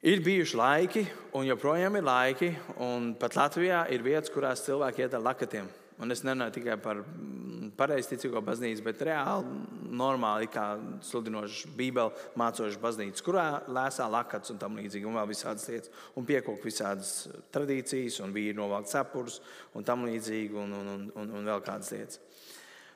[0.00, 1.00] Ir bijuši laiki,
[1.36, 2.46] un joprojām ir laiki,
[2.80, 5.66] un pat Latvijā ir vietas, kurās cilvēki iet ar lakatiem.
[6.00, 9.58] Un es nerunāju tikai par mm, pareizticīgo baznīcu, bet reāli,
[10.00, 10.64] normāli, kā
[11.04, 16.30] sludinošs Bībeli mācošs baznīca, kurā lēsā lakats un tam līdzīgi, un vēl visādas lietas, un
[16.32, 17.12] piekok visādas
[17.52, 19.42] tradīcijas, un vīri novelk cepurus,
[19.76, 22.24] un tam līdzīgi, un, un, un, un, un vēl kādas lietas.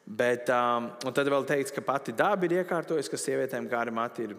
[0.08, 4.30] Bet, um, un tad vēl teikts, ka pati daba ir iekārtojusi, ka sievietēm gari mati
[4.30, 4.36] ir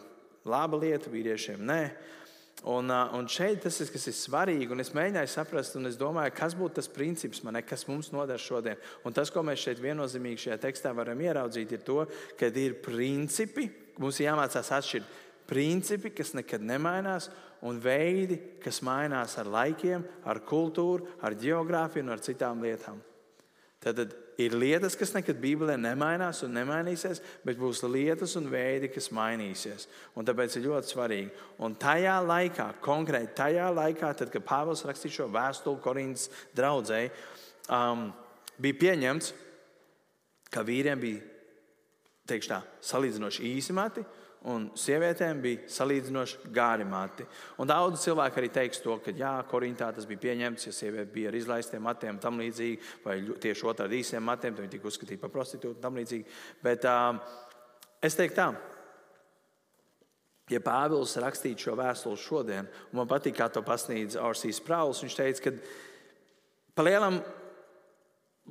[0.49, 1.81] laba lieta, vīriešiem nē.
[2.63, 4.77] Un, un šeit tas ir, kas ir svarīgi.
[4.81, 8.79] Es mēģināju saprast, un es domāju, kas būtu tas princips, man, kas mums noder šodien.
[9.05, 13.67] Un tas, ko mēs šeit viennozīmīgi šajā tekstā varam ieraudzīt, ir tas, ka ir principi,
[14.01, 17.29] mums ir jāmācās atšķirt principi, kas nekad nemainās,
[17.65, 22.99] un veidi, kas mainās ar laikiem, ar kultūru, ar geogrāfiju un ar citām lietām.
[23.81, 28.89] Tad, tad ir lietas, kas nekad Bībelē nemainās un nemainīsies, bet būs lietas un veidi,
[28.91, 29.87] kas mainīsies.
[30.15, 31.31] Un tāpēc ir ļoti svarīgi.
[31.63, 37.13] Un tajā laikā, konkrēti tajā laikā, tad, kad Pāvils rakstīja šo vēstuli Korintas draudzēji,
[37.69, 38.09] um,
[38.61, 39.31] bija pieņemts,
[40.51, 44.03] ka vīriem bija tā, salīdzinoši īsi mati
[44.51, 47.25] un sievietēm bija salīdzinoši gāri mati.
[47.61, 51.31] Un daudz cilvēku arī teiks to, ka jā, Korintā tas bija pieņemts, ja sieviete bija
[51.31, 55.33] ar izlaistiem matiem, tam līdzīgi, vai tieši otrādi īsiem matiem, tad viņa tika uzskatīta par
[55.33, 56.37] prostitūtu, tam līdzīgi.
[56.63, 57.21] Bet um,
[58.05, 58.49] es teiktu tā.
[60.53, 65.17] Ja Pāvils rakstītu šo vēstuli šodien, un man patīk, kā to pasniedz Orsijas Prāvs, viņš
[65.17, 67.17] teica, ka palielam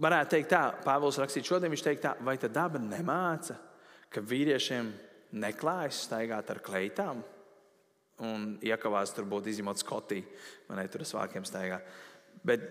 [0.02, 3.60] varētu teikt tā, Pāvils rakstītu šodien, viņš teikt tā, vai tad daba nemāca,
[4.10, 4.90] ka vīriešiem
[5.34, 7.22] neklājas staigāt ar kleitām
[8.22, 10.20] un iekavās tur būt izņemot skotī,
[10.68, 11.80] vai ne tur ar svākiem staigā.
[12.46, 12.66] Bet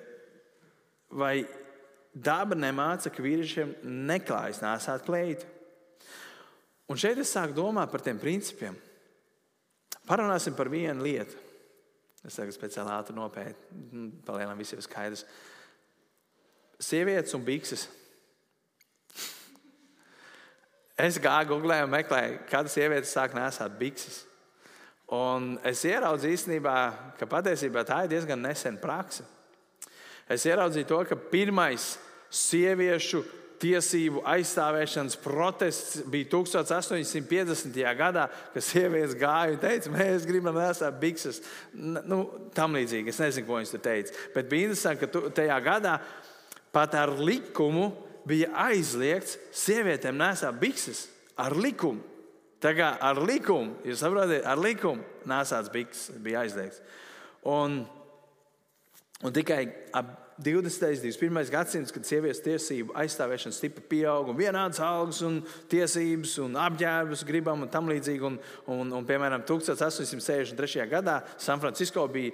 [1.12, 1.44] vai
[2.14, 3.76] daba nemāca, ka vīriešiem
[4.08, 5.50] neklājas nēsāt kleitu.
[6.92, 8.76] Un šeit es sāku domāt par tiem principiem.
[10.08, 11.40] Parunāsim par vienu lietu.
[12.24, 13.78] Es tagad speciāli ātri nopētu,
[14.24, 15.26] palielinām visiem skaidrs.
[16.80, 17.88] Sievietes un bikses.
[21.00, 24.24] Es gāju googlē un meklēju, kad sievietes sāk nesāt bikses.
[25.14, 26.76] Un es ieraudzīju īstenībā,
[27.20, 29.26] ka patiesībā tā ir diezgan nesena praksa.
[30.30, 31.96] Es ieraudzīju to, ka pirmais
[32.34, 33.24] sieviešu
[33.64, 37.78] tiesību aizstāvēšanas protests bija 1850.
[37.98, 41.42] gadā, kad sievietes gāja un teica, mēs gribam nesāt bikses.
[41.74, 42.26] Nu,
[42.56, 44.18] tam līdzīgi, es nezinu, ko viņas tur teica.
[44.36, 45.98] Bet bija interesanti, ka tajā gadā
[46.74, 47.92] pat ar likumu
[48.28, 51.08] bija aizliegts sievietēm nesāt bikses.
[51.40, 52.04] Ar likumu.
[52.64, 56.80] Tā kā ar likumu, jūs saprotat, ar likumu nesāts bikses bija aizliegts.
[57.52, 57.82] Un,
[59.24, 60.64] un tikai ap 20.
[60.64, 61.50] un 21.
[61.52, 67.62] gadsimts, kad sievietes tiesību aizstāvēšana stipri pieauga, un vienādas algas, un tiesības, un apģērbus gribam,
[67.62, 68.26] un tam līdzīgi.
[68.26, 68.40] Un,
[68.74, 70.88] un, un, piemēram, 1863.
[70.90, 72.34] gadā San Francisco bija,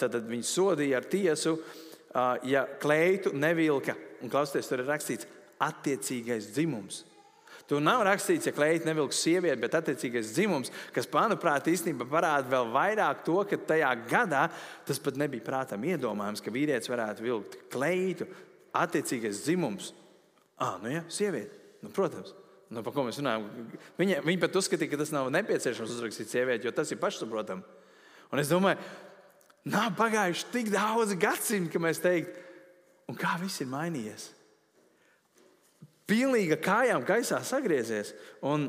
[0.00, 1.58] tad, tad viņi sodīja ar tiesu,
[2.46, 5.28] ja kleitu nevilka, un klausieties, tur ir rakstīts
[5.62, 7.02] attiecīgais dzimums.
[7.66, 12.68] Tur nav rakstīts, ja kleita nevilks sievieti, bet attiecīgais dzimums, kas, manuprāt, īstenībā parāda vēl
[12.70, 14.44] vairāk to, ka tajā gadā
[14.86, 18.28] tas pat nebija prātam iedomājams, ka vīrietis varētu vilkt kleitu.
[18.76, 19.90] Attiecīgais dzimums.
[20.62, 21.58] Ah, nu jā, sieviete.
[21.82, 22.34] Nu, protams.
[22.70, 23.48] Nu, par ko mēs runājam?
[23.98, 27.66] Viņa, viņa pat uzskatīja, ka tas nav nepieciešams uzrakstīt sievieti, jo tas ir pašsaprotami.
[28.34, 28.78] Un es domāju,
[29.66, 32.42] nav pagājuši tik daudz gadsimtu, ka mēs teiktu,
[33.10, 34.30] un kā viss ir mainījies
[36.06, 38.12] pilnīgi kājām gaisā sagriezies.
[38.46, 38.68] Un,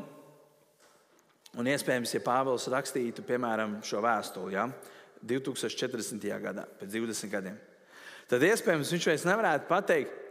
[1.58, 4.68] un iespējams, ja Pāvils rakstītu, piemēram, šo vēstuli ja,
[5.22, 6.28] 2040.
[6.42, 7.58] gadā, pēc 20 gadiem,
[8.30, 10.24] tad iespējams viņš vairs nevarētu pateikt,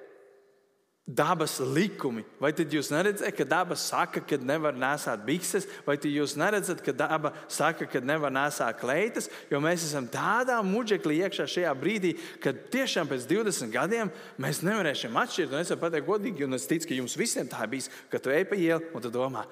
[1.08, 2.26] dabas likumi.
[2.42, 6.92] Vai tad jūs neredzat, ka daba saka, ka nevar nesāt bikses, vai jūs neredzat, ka
[6.92, 12.12] daba saka, ka nevar nesāt kleitas, jo mēs esam tādā muģeklī iekšā šajā brīdī,
[12.44, 15.56] ka tiešām pēc 20 gadiem mēs nevarēsim atšķirt.
[15.56, 18.34] Un es varu pateikt, godīgi, un es ticu, ka jums visiem tā bijis, ka tu
[18.36, 19.48] ej pa ielu un tu domā,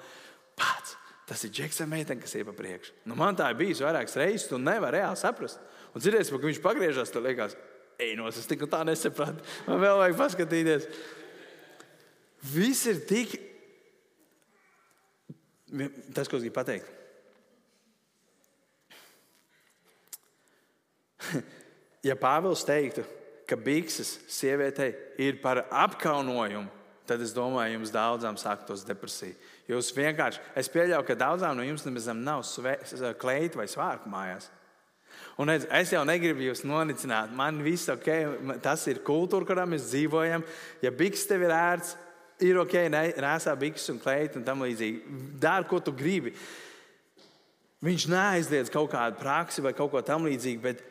[0.60, 0.98] pats.
[1.26, 2.92] Tas ir Džeks, meitene, kas ir pa priekšu.
[3.08, 5.58] Nu, man tā ir bijis vairākas reizes, un nevar reāli saprast.
[5.90, 7.56] Un dzirdēsim, ka viņš pagriežas, tad liekas,
[7.98, 9.42] ej, no es tik un tā nesapratu.
[9.66, 10.86] Man vēl vajag paskatīties.
[12.52, 13.34] Viss ir tik.
[16.14, 16.92] Tas, ko es gribu pateikt.
[22.06, 23.02] Ja Pāvils teiktu,
[23.50, 26.68] ka bikses sievietei ir par apkaunojumu,
[27.06, 29.34] tad es domāju, jums daudzām sāktos depresija.
[29.66, 32.44] Jūs vienkārši, es pieļauju, ka daudzām no jums nemaz nav
[33.18, 34.46] kleita vai svārka mājās.
[35.40, 37.32] Un es, es jau negribu jūs nonicināt.
[37.34, 38.08] Man viss ok,
[38.64, 40.44] tas ir kultūra, kurā mēs dzīvojam.
[40.84, 41.96] Ja biks tev ir ērts,
[42.42, 45.18] ir ok, nesā bikses un kleitu un tam līdzīgi.
[45.40, 46.34] Dari, ko tu gribi.
[47.84, 50.82] Viņš neaizliedz kaut kādu praksi vai kaut ko tamlīdzīgu, bet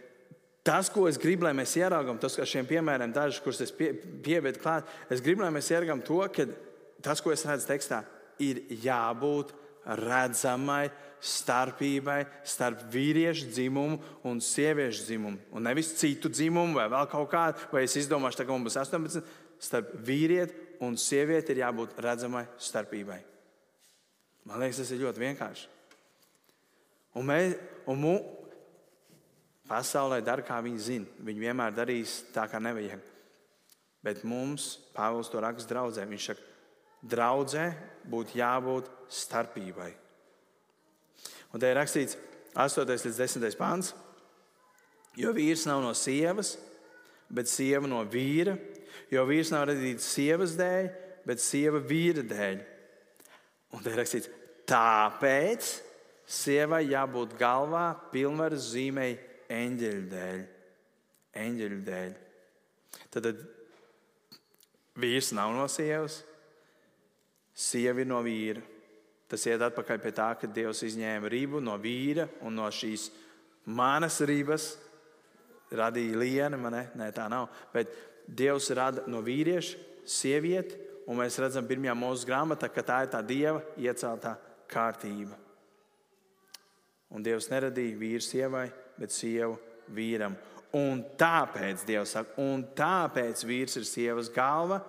[0.66, 3.92] tas, ko es gribu, lai mēs ieraugām, tas, kā šiem piemēriem, dažus, kurus es pie,
[4.26, 6.48] pievietu klāt, es gribu, lai mēs ieraugām to, ka
[7.06, 8.04] tas, ko es redzu tekstā,
[8.42, 9.54] ir jābūt
[9.86, 10.90] redzamai
[11.26, 15.42] starpībai starp vīriešu dzimumu un sieviešu dzimumu.
[15.58, 19.26] Un nevis citu dzimumu vai vēl kaut kādu, vai es izdomāšu, ka mums būs 18,
[19.62, 23.20] starp vīrieti un sieviete ir jābūt redzamai starpībai.
[24.46, 25.70] Man liekas, tas ir ļoti vienkārši.
[27.16, 27.56] Un, mēs,
[27.90, 28.16] un mū,
[29.70, 31.20] pasaulē dara, kā viņi zina.
[31.26, 33.02] Viņi vienmēr darīs tā, kā nevajag.
[34.06, 36.44] Bet mums, Pāvils to raksta draudzē, viņš saka,
[37.06, 37.66] draudzē
[38.10, 39.92] būtu jābūt starpībai.
[41.54, 42.18] Un te ir rakstīts
[42.54, 42.86] 8.
[42.86, 43.58] līdz 10.
[43.58, 43.94] pāns,
[45.18, 46.56] jo vīrs nav no sievas,
[47.32, 48.58] bet sieva no vīra
[49.14, 50.90] Jo vīrs nav radīts sievas dēļ,
[51.28, 52.62] bet sieva vīra dēļ.
[53.76, 54.30] Un te ir rakstīts,
[54.70, 55.72] tāpēc
[56.26, 59.16] sievai jābūt galvā pilnvaras zīmei
[59.52, 60.40] eņģeļu dēļ.
[61.46, 62.16] Eņģeļu dēļ.
[63.14, 63.44] Tad, tad
[65.00, 66.22] vīrs nav no sievas,
[67.56, 68.64] sieva ir no vīra.
[69.30, 73.10] Tas iet atpakaļ pie tā, ka Dievs izņēma ribu no vīra un no šīs
[73.66, 74.76] manas ribas
[75.72, 76.60] radīja lienu.
[76.70, 77.50] Nē, tā nav.
[77.74, 77.94] Bet
[78.26, 83.22] Dievs rada no vīrieša sievieti, un mēs redzam, pirmajā mūža grāmatā, ka tā ir tā
[83.26, 84.36] dieva ieceltā
[84.72, 85.38] kārtība.
[87.14, 88.66] Un Dievs neradīja vīru sievai,
[88.98, 89.60] bet sievu
[89.94, 90.36] vīram.
[90.76, 94.82] Un tāpēc Dievs saka, un tāpēc vīrs ir sievas galva,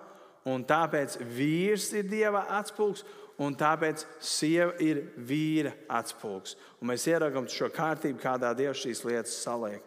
[0.47, 3.05] un tāpēc vīrs ir dieva atspūgs,
[3.43, 6.57] un tāpēc sieva ir vīra atspūgs.
[6.81, 9.83] Un mēs ieraugām šo kārtību, kādā Dievs šīs lietas saliek.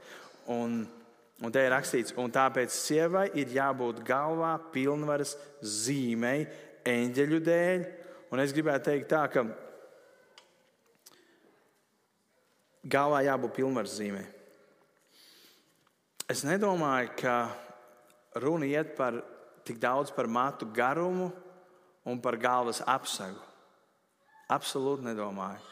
[0.50, 0.82] Un
[1.40, 5.32] Un te ir rakstīts, un tāpēc sievai ir jābūt galvā pilnvaras
[5.64, 6.44] zīmei,
[6.84, 7.84] eņģeļu dēļ.
[8.30, 9.46] Un es gribētu teikt, tā, ka
[12.84, 14.26] galvā jābūt pilnvaras zīmei.
[16.30, 17.36] Es nedomāju, ka
[18.44, 19.16] runa iet par
[19.64, 21.30] tik daudz par matu garumu
[22.04, 23.40] un par galvas apsegu.
[24.52, 25.64] Absolūti nedomāju,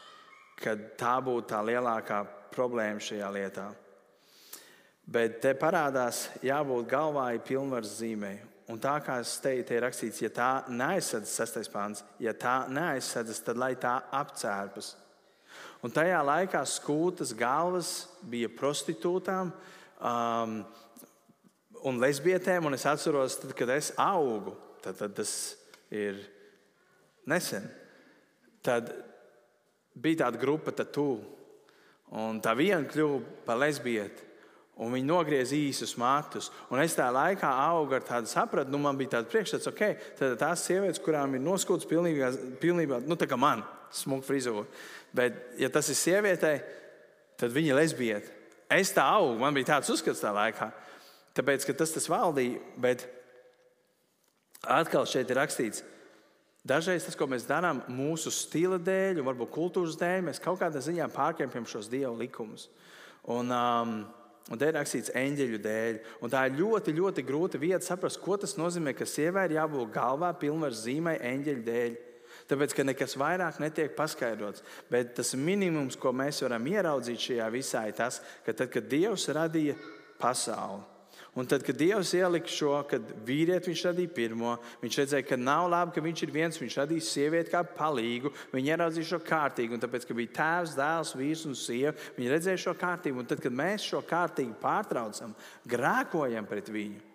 [0.63, 2.23] ka tā būtu tā lielākā
[2.55, 3.67] problēma šajā lietā.
[5.09, 8.35] Bet te parādās, jābūt galvā ir pilnvaras zīmē.
[8.69, 12.67] Un tā kā es teicu, te ir rakstīts, ja tā neaizsardzas, sastais pāns, ja tā
[12.69, 14.91] neaizsardzas, tad lai tā apcērpas.
[15.81, 17.89] Un tajā laikā skūtas galvas
[18.29, 20.55] bija prostitūtām um,
[21.89, 22.69] un lesbietēm.
[22.69, 25.33] Un es atceros, tad, kad es augu, tad, tad tas
[25.89, 26.21] ir
[27.25, 27.65] nesen.
[28.61, 28.93] Tad
[29.97, 31.15] bija tāda grupa, tatu,
[32.13, 34.28] un tā viena kļuva par lesbieti
[34.79, 36.49] un viņi nogriez īsus matus.
[36.71, 39.83] Un es tajā laikā augu ar tādu sapratu, nu, man bija tāds priekšstats, ok,
[40.19, 44.65] tad tās sievietes, kurām ir noskūts pilnībā, pilnībā nu, tā kā man, smuka frizūra.
[45.15, 46.55] Bet, ja tas ir sievietei,
[47.39, 48.35] tad viņa ir lesbieta.
[48.71, 50.71] Es tā augu, man bija tāds uzskats tajā laikā.
[51.37, 53.07] Tāpēc, ka tas tas valdīja, bet
[54.63, 55.83] atkal šeit ir rakstīts,
[56.69, 60.81] Dažreiz tas, ko mēs darām mūsu stila dēļ, un varbūt kultūras dēļ, mēs kaut kādā
[60.83, 62.67] ziņā pārkāpjam šos dievu likumus.
[63.31, 63.93] Un, um,
[64.49, 65.97] Un te ir rakstīts eņģeļu dēļ.
[66.25, 69.93] Un tā ir ļoti, ļoti grūta vieta saprast, ko tas nozīmē, ka sievai ir jābūt
[69.93, 71.97] galvā pilnvaras zīmai eņģeļu dēļ.
[72.49, 74.63] Tāpēc, ka nekas vairāk netiek paskaidrots.
[74.89, 79.27] Bet tas minimums, ko mēs varam ieraudzīt šajā visā, ir tas, ka tad, kad Dievs
[79.37, 79.77] radīja
[80.21, 80.81] pasauli,
[81.37, 85.67] Un tad, kad Dievs ielika šo, kad vīrieti viņš radīja pirmo, viņš redzēja, ka nav
[85.69, 88.31] labi, ka viņš ir viens, viņš radīja sievieti kā palīgu.
[88.51, 92.63] Viņi ieraudzīja šo kārtību, un tāpēc, ka bija tēvs, dēls, vīrs un sieva, viņi redzēja
[92.65, 93.21] šo kārtību.
[93.21, 95.37] Un tad, kad mēs šo kārtību pārtraucam,
[95.69, 97.05] grēkojam pret viņu,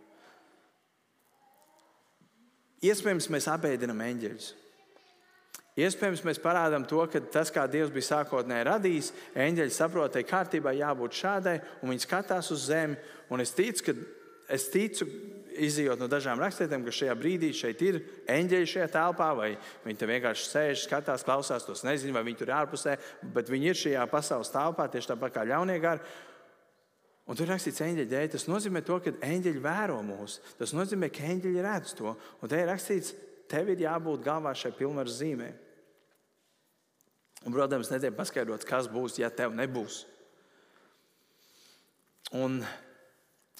[2.87, 4.53] iespējams, mēs apēdinam eņģeļus.
[5.75, 10.77] Iespējams, mēs parādām to, ka tas, kā Dievs bija sākotnēji radījis, eņģeļi saprot, ka kārtībai
[10.79, 12.95] jābūt šādai, un viņi skatās uz zemi.
[13.43, 13.95] Es ticu, ka
[14.55, 15.09] es ticu,
[15.55, 17.99] izjūt no dažām rakstvietām, ka šajā brīdī šeit ir
[18.31, 19.51] eņģeļi šajā telpā, vai
[19.85, 22.95] viņi te vienkārši sēž, skatās, klausās, tos nezinu, vai viņi tur ir ārpusē,
[23.35, 26.15] bet viņi ir šajā pasaules telpā, tieši tāpat kā ļaunie gari.
[27.25, 28.31] Un tur rakstīts eņģeļa dēļ.
[28.35, 30.39] Tas nozīmē, to, ka eņģeļi vēro mūs.
[30.59, 32.13] Tas nozīmē, ka eņģeļi redz to.
[32.43, 33.15] Un te ir rakstīts,
[33.49, 35.64] tev ir jābūt galvā šai pilnvaras zīmēm.
[37.45, 40.03] Un, protams, netiek paskaidrots, kas būs, ja tev nebūs.
[42.35, 42.63] Un,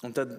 [0.03, 0.33] un tad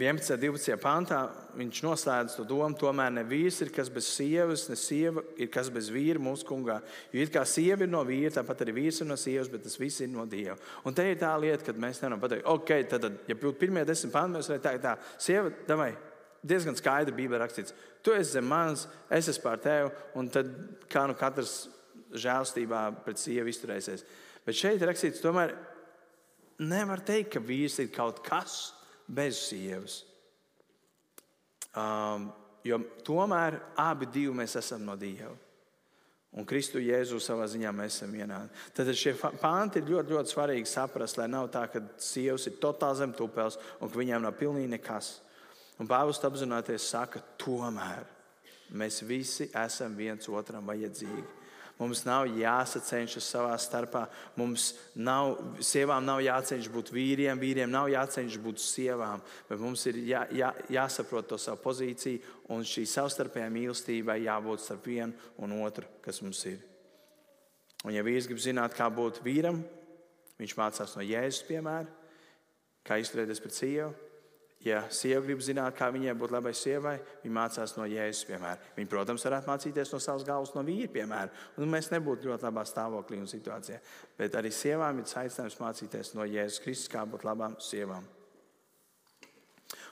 [0.00, 0.32] 11.
[0.32, 0.76] un 12.
[0.80, 1.18] pāntā
[1.58, 5.68] viņš noslēdz to domu, tomēr ne vīrs ir kas bez sievas, ne sieva ir kas
[5.72, 6.78] bez vīra mūsu kungā.
[7.12, 9.76] Jo it kā sieva ir no vīra, tāpat arī vīrs ir no sievas, bet tas
[9.80, 10.56] viss ir no dieva.
[10.86, 13.84] Un te ir tā lieta, kad mēs nevaram pateikt, ok, tad, tad ja būtu pirmie
[13.88, 15.90] desmit pānti, mēs varētu teikt, tā, sieva, davai,
[16.40, 17.74] diezgan skaidri Bībelē rakstīts,
[18.06, 20.54] tu esi zem manis, es esmu pār tevi, un tad
[20.88, 21.64] kā nu katrs
[22.12, 24.04] žēlstībā pret sievu izturēsies.
[24.46, 25.54] Bet šeit rakstīts, tomēr
[26.60, 28.72] nevar teikt, ka vīrs ir kaut kas
[29.10, 30.00] bez sievas.
[31.76, 32.30] Um,
[32.66, 35.36] jo tomēr abi divi mēs esam no Dieva.
[36.30, 38.52] Un Kristu Jēzu savā ziņā mēs esam vienādi.
[38.74, 43.00] Tad šie panti ir ļoti, ļoti svarīgi saprast, lai nav tā, ka sievas ir totāli
[43.00, 45.16] zem tupels un ka viņām nav pilnīgi nekas.
[45.82, 48.06] Un Pāvils apzināties saka, tomēr
[48.78, 51.26] mēs visi esam viens otram vajadzīgi.
[51.80, 54.02] Mums nav jāsacenšas savā starpā.
[54.36, 59.22] Mums nav, sievām nav jācenšas būt vīriem, vīriem nav jācenšas būt sievām.
[59.48, 62.20] Bet mums ir jā, jā, jāsaprot to savu pozīciju,
[62.52, 66.60] un šī savstarpējā mīlestībai jābūt starp vienu un otru, kas mums ir.
[67.86, 69.62] Un, ja vīrs grib zināt, kā būt vīram,
[70.36, 71.88] viņš mācās no Jēzus piemēra,
[72.84, 74.09] kā izturēties pret sievu.
[74.60, 78.66] Ja sieva grib zināt, kā viņai būt labai sievai, viņa mācās no jēzus, piemēram.
[78.76, 81.32] Viņa, protams, varētu mācīties no savas galvas, no vīra, piemēram.
[81.56, 83.80] Un mēs nebūtu ļoti labā stāvoklī un situācijā.
[84.20, 88.04] Bet arī sievām ir aicinājums mācīties no Jēzus Kristus, kā būt labām sievām.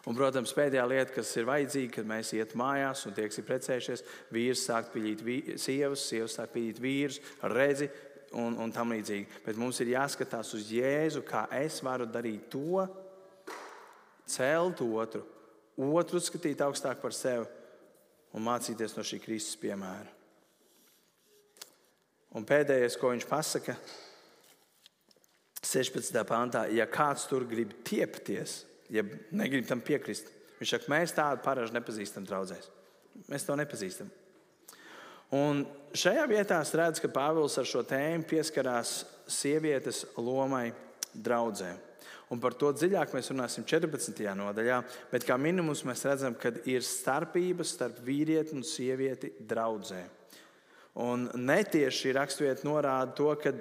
[0.04, 4.68] Un, protams, pēdējā lieta, kas ir vajadzīga, kad mēs iet mājās un tieksim precējušies, vīrs
[4.68, 7.18] sāk vī, sievas, sievas sāk pīlīt vīrus,
[7.56, 7.88] redzi
[8.36, 9.42] un, un tam līdzīgi.
[9.44, 12.84] Bet mums ir jāskatās uz Jēzu, kā es varu darīt to,
[14.28, 15.24] celt otru,
[15.78, 17.46] otru skatīt augstāk par sevi
[18.36, 20.14] un mācīties no šī Kristus piemēra.
[22.36, 23.74] Un pēdējais, ko viņš pasaka,
[25.64, 26.12] 16.
[26.28, 28.62] pāntā, ja kāds tur grib tiepties,
[28.92, 29.02] ja
[29.34, 30.28] negrib tam piekrist,
[30.60, 32.68] viņš saka, mēs tādu paražu nepazīstam draudzēs.
[33.28, 34.10] Mēs to nepazīstam.
[35.34, 35.64] Un
[35.96, 40.70] šajā vietā es redzu, ka Pāvils ar šo tēmu pieskarās sievietes lomai
[41.12, 41.74] draudzē.
[42.28, 44.20] Un par to dziļāk mēs runāsim 14.
[44.36, 44.82] nodaļā.
[45.12, 50.02] Bet kā minimums mēs redzam, ka ir starpības starp vīrieti un sievieti draudzē.
[50.98, 53.54] Un netieši raksturvieta norāda to, ka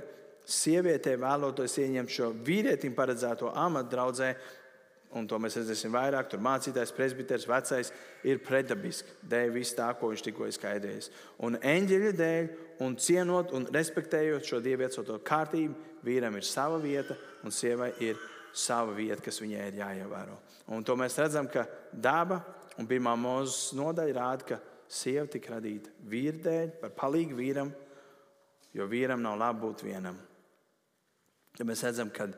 [0.48, 4.32] sievietei vēloties ieņemt šo vīrietim paredzēto amatu draudzē,
[5.16, 7.92] un to mēs redzēsim vairāk, tur mācītājs, presbiteris, vecais,
[8.28, 9.16] ir predabiski.
[9.32, 11.12] Dēļ viss tā, ko viņš tikko ir skaidrojis.
[11.46, 12.50] Un eņģeļa dēļ,
[12.84, 17.16] un cienot un respektējot šo dieviecoto kārtību, vīram ir sava vieta
[17.46, 18.20] un sievai ir
[18.58, 20.38] sava vieta, kas viņai ir jāievēro.
[20.74, 22.42] Un to mēs redzam, ka daba
[22.78, 27.72] un pirmā mūzes nodaļa rāda, ka sieva tika radīta vīra dēļ, par palīgu vīram,
[28.76, 30.18] jo vīram nav labi būt vienam.
[31.58, 32.30] Ja mēs redzam, ka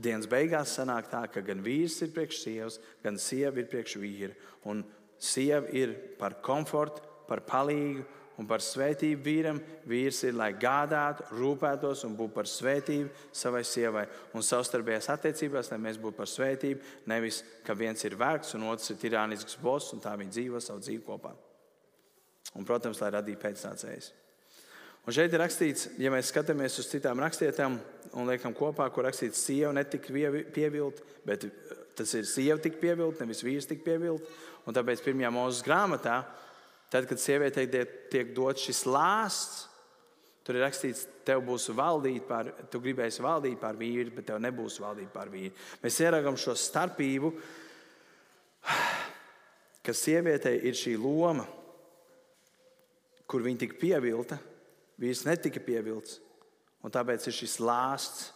[0.00, 4.32] dienas beigās sanāk tā, ka gan vīrs ir priekš sievas, gan sieva ir priekš vīra.
[4.70, 4.82] Un
[5.20, 8.04] sieva ir par komfortu, par palīgu
[8.40, 9.60] un par svētību vīram.
[9.88, 14.04] Vīrs ir, lai gādātu, rūpētos un būtu par svētību savai sievai.
[14.34, 18.90] Un savstarpējās attiecībās, lai mēs būtu par svētību, nevis ka viens ir vergs un otrs
[18.94, 21.34] ir tirānisks boss un tā viņi dzīvo savu dzīvi kopā.
[22.54, 24.12] Un, protams, lai radītu pēcnācējus.
[25.04, 27.76] Un šeit ir rakstīts, ja mēs skatāmies uz citām rakstietām
[28.16, 30.14] un liekam kopā, kur rakstīts, sieva netika
[30.54, 31.44] pievilta, bet
[31.98, 34.30] tas ir sieva tik pievilta, nevis vīrs tik pievilta.
[34.64, 36.22] Un tāpēc pirmajā mūzes grāmatā
[36.92, 37.66] Tad, kad sievietei
[38.12, 39.64] tiek dots šis lāsts,
[40.44, 44.76] tur ir rakstīts, tev būs valdīt pār, tu gribēsi valdīt pār vīru, bet tev nebūs
[44.82, 45.54] valdīt pār vīru.
[45.82, 47.32] Mēs ieraugām šo starpību,
[49.84, 51.46] ka sievietei ir šī loma,
[53.24, 54.38] kur viņa tika pievilta,
[55.00, 56.20] vīrs netika pievilts,
[56.84, 58.33] un tāpēc ir šis lāsts,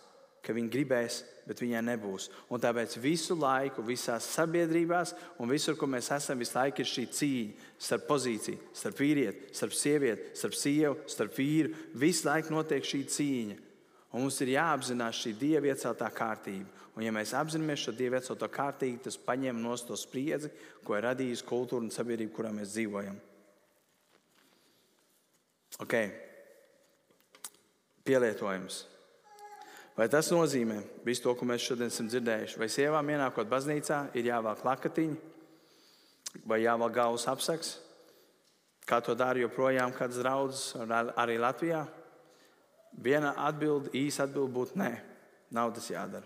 [0.49, 2.29] ka viņa gribēs bet viņai nebūs.
[2.53, 7.05] Un tāpēc visu laiku, visās sabiedrībās un visur, kur mēs esam, visu laiku ir šī
[7.19, 11.73] cīņa starp pozīciju, starp vīrieti, starp sievieti, starp sievu, starp vīru.
[11.97, 13.57] Visu laiku notiek šī cīņa.
[14.13, 16.69] Un mums ir jāapzinās šī dieva ieceltā kārtība.
[16.97, 20.51] Un, ja mēs apzināmies šo dieva iecelto kārtību, tas paņem no to spriedzi,
[20.85, 23.21] ko ir radījusi kultūra un sabiedrība, kurā mēs dzīvojam.
[25.85, 26.11] Okay.
[28.09, 28.83] Pielietojums.
[29.99, 32.59] Vai tas nozīmē visu to, ko mēs šodien esam dzirdējuši?
[32.61, 35.17] Vai sievām ienākot baznīcā ir jāvelk lakatiņi,
[36.47, 37.73] vai jāvelk galvas apsaks?
[38.87, 40.69] Kā to dara joprojām kāds draugs
[41.19, 41.83] arī Latvijā?
[42.95, 44.93] Viena atbilde, īsa atbilde būtu nē,
[45.59, 46.25] nav tas jādara.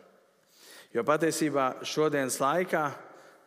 [0.92, 2.84] Jo patiesībā šodienas laikā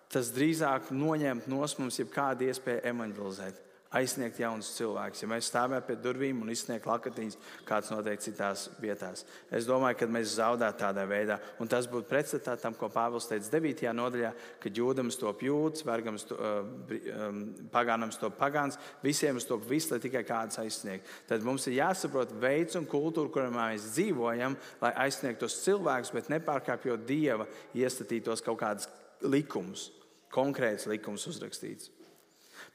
[0.09, 3.61] tas drīzāk noņemt no mums jebkādu iespēju evanģelizēt
[3.95, 5.21] aizsniegt jaunus cilvēkus.
[5.23, 9.23] Ja mēs stāvētu pie durvīm un izsniegtu lakatiņus, kāds notiek citās vietās,
[9.53, 11.37] es domāju, ka mēs zaudētu tādā veidā.
[11.61, 13.85] Un tas būtu pretstatā tam, ko Pāvils teica 9.
[13.95, 14.33] nodaļā,
[14.63, 20.01] kad jūdams to jūds, vergams to um, pagānams to pagāns, visiem uz to viss, lai
[20.03, 21.19] tikai kāds aizsniegtu.
[21.29, 26.31] Tad mums ir jāsaprot veids un kultūra, kurā mēs dzīvojam, lai aizsniegtu tos cilvēkus, bet
[26.33, 28.89] nepārkāpjot Dieva iestatītos kaut kādus
[29.23, 29.89] likumus,
[30.33, 31.94] konkrēts likums uzrakstīts.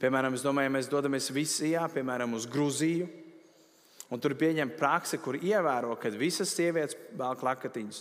[0.00, 3.08] Piemēram, es domāju, ja mēs dodamies Visijā, piemēram, uz Grūziju,
[4.08, 7.98] un tur pieņem praksi, kur ievēro, ka visas sievietes velk lakatiņus,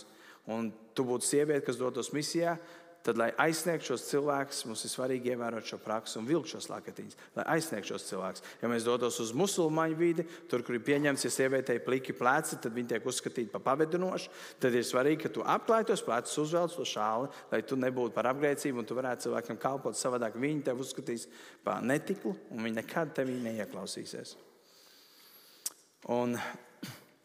[0.48, 2.56] un tu būtu sieviete, kas dotos misijā,
[3.02, 7.16] tad, lai aizsniegtu šos cilvēkus, mums ir svarīgi ievērot šo praksi un vilkt šos lakatiņus,
[7.38, 8.44] lai aizsniegtu šos cilvēkus.
[8.60, 12.76] Ja mēs dotos uz musulmaņu vidi, tur, kur ir pieņemts, ja sievietei pliki pleci, tad
[12.76, 16.86] viņi tiek uzskatīti par pavadinošu, tad ir svarīgi, ka tu apklāj tos plecus, uzvelc to
[16.88, 20.36] šāli, lai tu nebūtu par apgrēcību un tu varētu cilvēkam kalpot savādāk.
[20.40, 21.28] Viņi tev uzskatīs
[21.64, 24.36] par netiklu un viņi nekad tevī neieklausīsies.
[26.12, 26.36] Un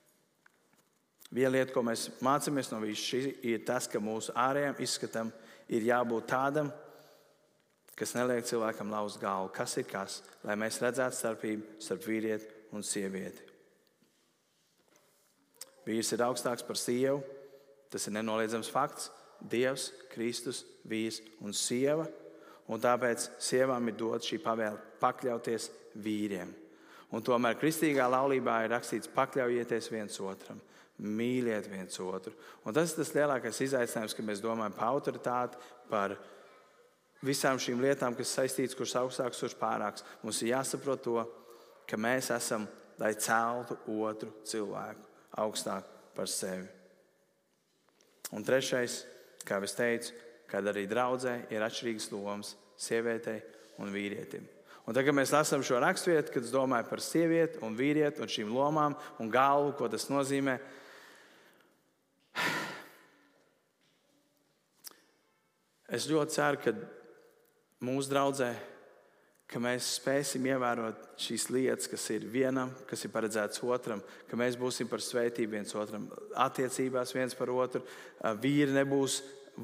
[1.36, 5.32] viena lieta, ko mēs mācāmies no visa šī, ir tas, ka mūsu ārējiem izskatam
[5.70, 6.72] ir jābūt tādam,
[7.96, 9.52] kas neliek cilvēkam lauzt galvu.
[9.56, 10.22] Kas ir kas?
[10.44, 13.52] Lai mēs redzētu starpību starp vīrieti un sievieti.
[15.86, 17.22] Vīrs ir augstāks par sievu.
[17.94, 19.12] Tas ir nenoliedzams fakts.
[19.40, 22.08] Dievs, Kristus, vīrs un sieva.
[22.72, 25.70] Un tāpēc sievām ir dota šī pavēle pakļauties
[26.02, 26.50] vīriem.
[27.14, 30.58] Un tomēr kristīgā laulībā ir rakstīts pakļaujieties viens otram.
[30.96, 32.32] Mīliet viens otru.
[32.64, 36.16] Un tas ir tas lielākais izaicinājums, kad mēs domājam par autoritāti, par
[37.26, 40.06] visām šīm lietām, kas saistītas, kurš augstāks, kurš pārāks.
[40.24, 41.18] Mums ir jāsaprot to,
[41.90, 42.68] ka mēs esam,
[43.02, 45.04] lai celtu otru cilvēku
[45.44, 46.68] augstāk par sevi.
[48.34, 49.04] Un trešais,
[49.46, 50.16] kā jau teicu,
[50.50, 53.42] kad arī draudzē ir atšķirīgas lomas sievietei
[53.82, 54.46] un vīrietim.
[54.86, 58.30] Un tagad, kad mēs lasām šo raksturvietu, kad es domāju par sievieti un vīrieti un
[58.30, 60.60] šīm lomām un galvu, ko tas nozīmē,
[65.96, 66.76] Es ļoti ceru, ka
[67.86, 68.54] mūsu draudzē
[69.50, 74.58] ka mēs spēsim ievērot šīs lietas, kas ir vienam, kas ir paredzētas otram, ka mēs
[74.58, 76.08] būsim par svētību viens otram,
[76.48, 77.84] attiecībās viens par otru.
[78.42, 79.20] Vīri nebūs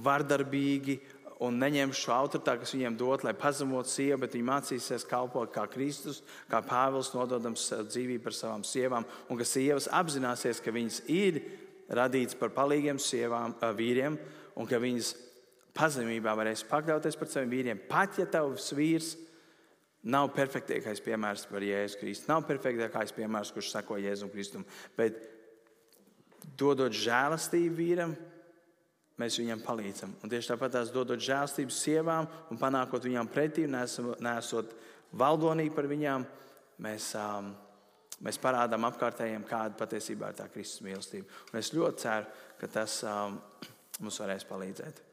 [0.06, 1.00] vardarbīgi
[1.42, 5.66] un neņems šo autoritāti, kas viņiem dot, lai pazemotu sievu, bet viņi mācīsies kalpot kā
[5.74, 6.22] Kristus,
[6.52, 11.42] kā Pāvils, nododams dzīvību par savām sievām, un ka sievas apzināsies, ka viņas ir
[11.90, 14.20] radītas par palīgiem sievām, vīriem,
[14.54, 15.16] un ka viņas
[15.78, 17.84] pazemībā varēs pakļauties par saviem vīriem.
[17.90, 19.14] Pat ja tavs vīrs
[20.02, 24.66] nav perfektākais piemērs par Jēzu Kristu, nav perfektākais piemērs, kurš sako Jēzum Kristum,
[24.98, 25.20] bet
[26.58, 28.16] dodot žēlastību vīram,
[29.22, 30.16] mēs viņam palīdzam.
[30.24, 34.74] Un tieši tāpat tās dodot žēlstību sievām un panākot viņām pretī, nesot
[35.18, 36.26] valdonīgi par viņām,
[36.82, 37.52] mēs, um,
[38.26, 41.30] mēs parādām apkārtējiem, kāda patiesībā ir tā Kristus mīlestība.
[41.52, 43.38] Un es ļoti ceru, ka tas um,
[44.02, 45.11] mums varēs palīdzēt.